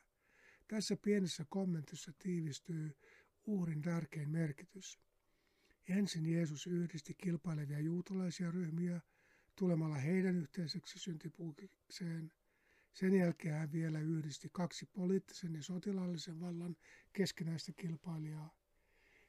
Tässä 0.69 0.97
pienessä 0.97 1.45
kommentissa 1.49 2.13
tiivistyy 2.19 2.99
uhrin 3.47 3.83
tärkein 3.83 4.31
merkitys– 4.31 4.99
Ensin 5.89 6.27
Jeesus 6.27 6.67
yhdisti 6.67 7.15
kilpailevia 7.15 7.81
juutalaisia 7.81 8.51
ryhmiä 8.51 9.01
tulemalla 9.57 9.97
heidän 9.97 10.37
yhteiseksi 10.37 10.99
syntipuukikseen. 10.99 12.33
Sen 12.93 13.15
jälkeen 13.15 13.55
hän 13.55 13.73
vielä 13.73 14.01
yhdisti 14.01 14.49
kaksi 14.53 14.87
poliittisen 14.87 15.55
ja 15.55 15.63
sotilaallisen 15.63 16.41
vallan 16.41 16.77
keskinäistä 17.13 17.73
kilpailijaa. 17.73 18.55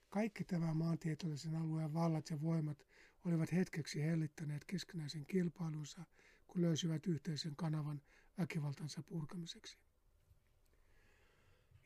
Kaikki 0.10 0.44
tämän 0.44 0.78
maantieteellisen 0.78 1.56
alueen 1.56 1.94
vallat 1.94 2.30
ja 2.30 2.42
voimat 2.42 2.88
olivat 3.26 3.52
hetkeksi 3.52 4.02
hellittäneet 4.04 4.66
keskinäisen 4.66 5.26
kilpailunsa, 5.26 6.06
kun 6.48 6.62
löysivät 6.62 7.08
yhteisen 7.08 7.56
kanavan 7.56 8.02
väkivaltansa 8.38 9.04
purkamiseksi. 9.04 9.78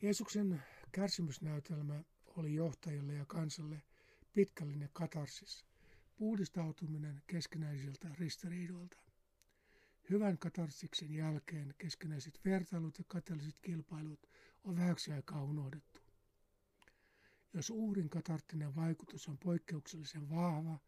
Jeesuksen 0.01 0.63
kärsimysnäytelmä 0.91 2.03
oli 2.26 2.55
johtajille 2.55 3.13
ja 3.13 3.26
kansalle 3.26 3.82
pitkällinen 4.38 4.89
katarsis, 4.93 5.65
puhdistautuminen 6.17 7.21
keskinäisiltä 7.27 8.09
ristiriidoilta. 8.19 8.97
Hyvän 10.09 10.38
katarsiksen 10.38 11.13
jälkeen 11.13 11.75
keskinäiset 11.77 12.39
vertailut 12.45 12.97
ja 12.97 13.03
kateelliset 13.07 13.55
kilpailut 13.61 14.29
on 14.63 14.75
vähäksi 14.75 15.11
aikaa 15.11 15.43
unohdettu. 15.43 16.01
Jos 17.53 17.69
uhrin 17.69 18.09
katarttinen 18.09 18.75
vaikutus 18.75 19.27
on 19.27 19.38
poikkeuksellisen 19.38 20.29
vahva 20.29 20.79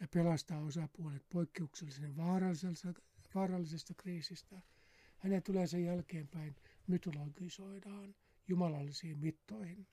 ja 0.00 0.08
pelastaa 0.08 0.60
osapuolet 0.60 1.28
poikkeuksellisen 1.28 2.16
vaarallisesta, 3.34 3.94
kriisistä, 3.96 4.62
hänen 5.18 5.42
tulee 5.42 5.66
sen 5.66 5.84
jälkeenpäin 5.84 6.56
mytologisoidaan 6.86 8.14
jumalallisiin 8.48 9.18
mittoihin. 9.18 9.86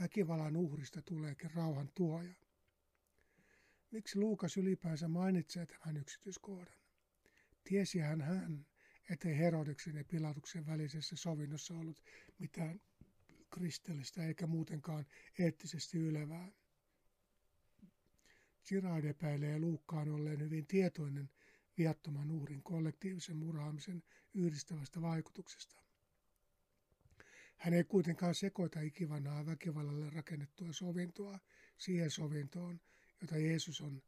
Väkivallan 0.00 0.56
uhrista 0.56 1.02
tuleekin 1.02 1.50
rauhan 1.50 1.90
tuoja. 1.94 2.34
Miksi 3.90 4.18
Luukas 4.18 4.56
ylipäänsä 4.56 5.08
mainitsee 5.08 5.66
tämän 5.66 5.96
yksityiskohdan? 5.96 6.78
Tiesihän 7.64 8.20
hän, 8.20 8.66
ettei 9.10 9.38
Herodeksen 9.38 9.96
ja 9.96 10.04
Pilatuksen 10.04 10.66
välisessä 10.66 11.16
sovinnossa 11.16 11.74
ollut 11.74 12.02
mitään 12.38 12.80
kristillistä 13.50 14.26
eikä 14.26 14.46
muutenkaan 14.46 15.06
eettisesti 15.38 15.98
ylevää. 15.98 16.52
Girard 18.68 19.04
epäilee 19.04 19.58
Luukkaan 19.58 20.08
olleen 20.08 20.40
hyvin 20.40 20.66
tietoinen 20.66 21.30
viattoman 21.78 22.30
uhrin 22.30 22.62
kollektiivisen 22.62 23.36
murhaamisen 23.36 24.02
yhdistävästä 24.34 25.02
vaikutuksesta. 25.02 25.83
Hän 27.64 27.74
ei 27.74 27.84
kuitenkaan 27.84 28.34
sekoita 28.34 28.80
ikivanhaa 28.80 29.46
väkivallalle 29.46 30.10
rakennettua 30.10 30.72
sovintoa 30.72 31.38
siihen 31.78 32.10
sovintoon, 32.10 32.80
jota 33.20 33.38
Jeesus 33.38 33.80
on, 33.80 34.02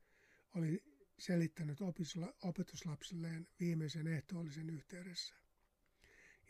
oli 0.54 0.82
selittänyt 1.18 1.78
opetuslapsilleen 2.42 3.48
viimeisen 3.60 4.06
ehtoollisen 4.06 4.70
yhteydessä. 4.70 5.34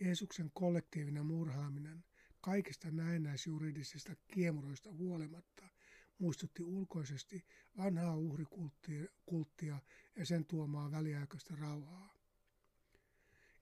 Jeesuksen 0.00 0.50
kollektiivinen 0.54 1.26
murhaaminen 1.26 2.04
kaikista 2.40 2.90
näennäisjuridisista 2.90 4.16
kiemuroista 4.26 4.92
huolimatta 4.92 5.68
muistutti 6.18 6.62
ulkoisesti 6.62 7.44
vanhaa 7.76 8.16
uhrikulttia 8.16 9.78
ja 10.16 10.26
sen 10.26 10.44
tuomaa 10.44 10.90
väliaikaista 10.90 11.56
rauhaa. 11.56 12.14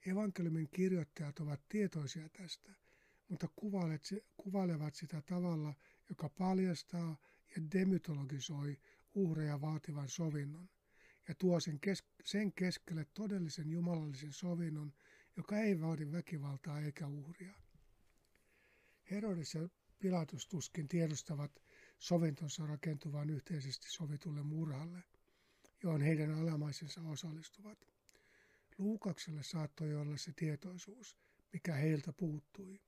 Evankeliumin 0.07 0.69
kirjoittajat 0.69 1.39
ovat 1.39 1.61
tietoisia 1.69 2.29
tästä, 2.29 2.84
mutta 3.29 3.49
kuvailevat 4.37 4.95
sitä 4.95 5.23
tavalla, 5.23 5.75
joka 6.09 6.29
paljastaa 6.29 7.17
ja 7.57 7.63
demytologisoi 7.73 8.79
uhreja 9.15 9.61
vaativan 9.61 10.09
sovinnon 10.09 10.69
ja 11.29 11.35
tuo 11.35 11.61
sen, 11.61 11.81
kes- 11.81 12.05
sen 12.25 12.53
keskelle 12.53 13.07
todellisen 13.15 13.71
jumalallisen 13.71 14.33
sovinnon, 14.33 14.93
joka 15.37 15.57
ei 15.59 15.81
vaadi 15.81 16.13
väkivaltaa 16.13 16.81
eikä 16.81 17.07
uhria. 17.07 17.55
Herodes 19.11 19.55
ja 19.55 19.69
Pilatus 19.99 20.47
tuskin 20.47 20.89
tiedostavat 20.89 21.63
sovintonsa 21.99 22.67
rakentuvan 22.67 23.31
yhteisesti 23.31 23.91
sovitulle 23.91 24.43
murhalle, 24.43 25.03
johon 25.83 26.01
heidän 26.01 26.35
alamaisensa 26.35 27.01
osallistuvat. 27.01 27.79
Luukakselle 28.79 29.43
saattoi 29.43 29.95
olla 29.95 30.17
se 30.17 30.33
tietoisuus, 30.37 31.17
mikä 31.53 31.75
heiltä 31.75 32.13
puuttui. 32.13 32.81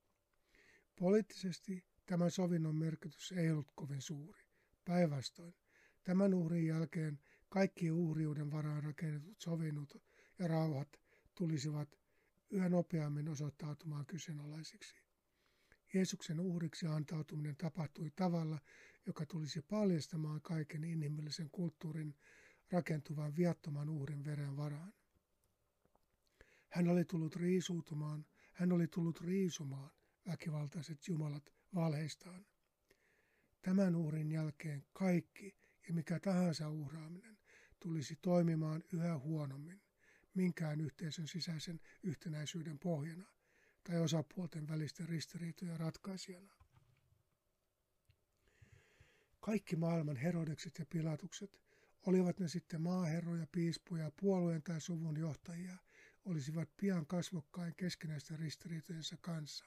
Poliittisesti 1.00 1.84
tämän 2.06 2.30
sovinnon 2.30 2.74
merkitys 2.74 3.32
ei 3.32 3.50
ollut 3.50 3.72
kovin 3.74 4.02
suuri. 4.02 4.42
Päinvastoin, 4.84 5.54
tämän 6.04 6.34
uhrin 6.34 6.66
jälkeen 6.66 7.18
kaikki 7.48 7.90
uhriuden 7.90 8.50
varaan 8.50 8.84
rakennetut 8.84 9.40
sovinnut 9.40 10.02
ja 10.38 10.48
rauhat 10.48 10.88
tulisivat 11.34 11.88
yhä 12.50 12.68
nopeammin 12.68 13.28
osoittautumaan 13.28 14.06
kyseenalaisiksi. 14.06 15.02
Jeesuksen 15.94 16.40
uhriksi 16.40 16.86
antautuminen 16.86 17.56
tapahtui 17.56 18.10
tavalla, 18.16 18.58
joka 19.06 19.26
tulisi 19.26 19.62
paljastamaan 19.62 20.40
kaiken 20.40 20.84
inhimillisen 20.84 21.50
kulttuurin 21.50 22.14
rakentuvan 22.70 23.36
viattoman 23.36 23.88
uhrin 23.88 24.24
veren 24.24 24.56
varaan. 24.56 24.92
Hän 26.68 26.88
oli 26.88 27.04
tullut 27.04 27.36
riisuutumaan, 27.36 28.26
hän 28.52 28.72
oli 28.72 28.86
tullut 28.86 29.20
riisumaan 29.20 29.90
väkivaltaiset 30.26 31.08
jumalat 31.08 31.52
valheistaan. 31.74 32.46
Tämän 33.62 33.96
uhrin 33.96 34.30
jälkeen 34.30 34.84
kaikki 34.92 35.56
ja 35.88 35.94
mikä 35.94 36.20
tahansa 36.20 36.70
uhraaminen 36.70 37.38
tulisi 37.80 38.18
toimimaan 38.22 38.82
yhä 38.92 39.18
huonommin 39.18 39.82
minkään 40.34 40.80
yhteisön 40.80 41.28
sisäisen 41.28 41.80
yhtenäisyyden 42.02 42.78
pohjana 42.78 43.26
tai 43.84 43.98
osapuolten 43.98 44.68
välisten 44.68 45.08
ristiriitojen 45.08 45.80
ratkaisijana. 45.80 46.54
Kaikki 49.40 49.76
maailman 49.76 50.16
Herodekset 50.16 50.78
ja 50.78 50.86
Pilatukset, 50.86 51.60
olivat 52.06 52.40
ne 52.40 52.48
sitten 52.48 52.82
maaherroja, 52.82 53.46
piispoja, 53.52 54.12
puolueen 54.20 54.62
tai 54.62 54.80
suvun 54.80 55.16
johtajia, 55.16 55.76
olisivat 56.24 56.68
pian 56.76 57.06
kasvokkain 57.06 57.74
keskinäisten 57.76 58.38
ristiriitojensa 58.38 59.16
kanssa, 59.20 59.64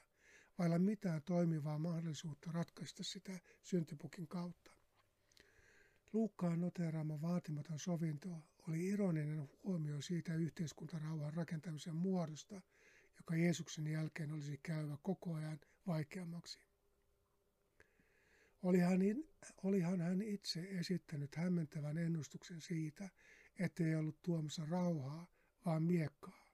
vailla 0.60 0.78
mitään 0.78 1.22
toimivaa 1.22 1.78
mahdollisuutta 1.78 2.52
ratkaista 2.52 3.04
sitä 3.04 3.40
syntipukin 3.62 4.28
kautta. 4.28 4.72
Luukkaan 6.12 6.60
noteraama 6.60 7.22
vaatimaton 7.22 7.78
sovinto 7.78 8.28
oli 8.68 8.86
ironinen 8.86 9.48
huomio 9.62 10.00
siitä 10.00 10.34
yhteiskuntarauhan 10.34 11.34
rakentamisen 11.34 11.96
muodosta, 11.96 12.60
joka 13.16 13.36
Jeesuksen 13.36 13.86
jälkeen 13.86 14.32
olisi 14.32 14.60
käyvä 14.62 14.96
koko 15.02 15.34
ajan 15.34 15.60
vaikeammaksi. 15.86 16.58
Olihan, 18.62 19.00
olihan 19.62 20.00
hän 20.00 20.22
itse 20.22 20.60
esittänyt 20.60 21.36
hämmentävän 21.36 21.98
ennustuksen 21.98 22.60
siitä, 22.60 23.08
ettei 23.58 23.94
ollut 23.94 24.22
tuomassa 24.22 24.64
rauhaa, 24.64 25.26
vaan 25.66 25.82
miekkaa. 25.82 26.46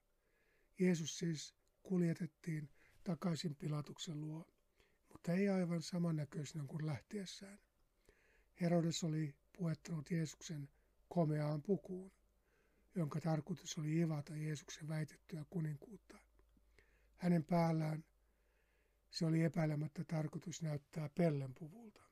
Jeesus 0.79 1.19
siis 1.19 1.55
kuljetettiin 1.83 2.69
takaisin 3.07 3.55
Pilatuksen 3.55 4.21
luo, 4.21 4.49
mutta 5.13 5.33
ei 5.33 5.49
aivan 5.49 5.83
samannäköisenä 5.83 6.65
kuin 6.69 6.87
lähtiessään. 6.87 7.59
Herodes 8.61 9.05
oli 9.05 9.35
puettanut 9.59 10.11
Jeesuksen 10.11 10.69
komeaan 11.09 11.63
pukuun, 11.63 12.13
jonka 12.95 13.21
tarkoitus 13.21 13.79
oli 13.79 13.99
ivata 14.01 14.37
Jeesuksen 14.37 14.89
väitettyä 14.89 15.45
kuninkuutta. 15.51 16.19
Hänen 17.17 17.45
päällään 17.45 18.05
se 19.11 19.27
oli 19.27 19.43
epäilemättä 19.43 20.05
tarkoitus 20.05 20.63
näyttää 20.63 21.09
pellenpuvulta. 21.09 22.06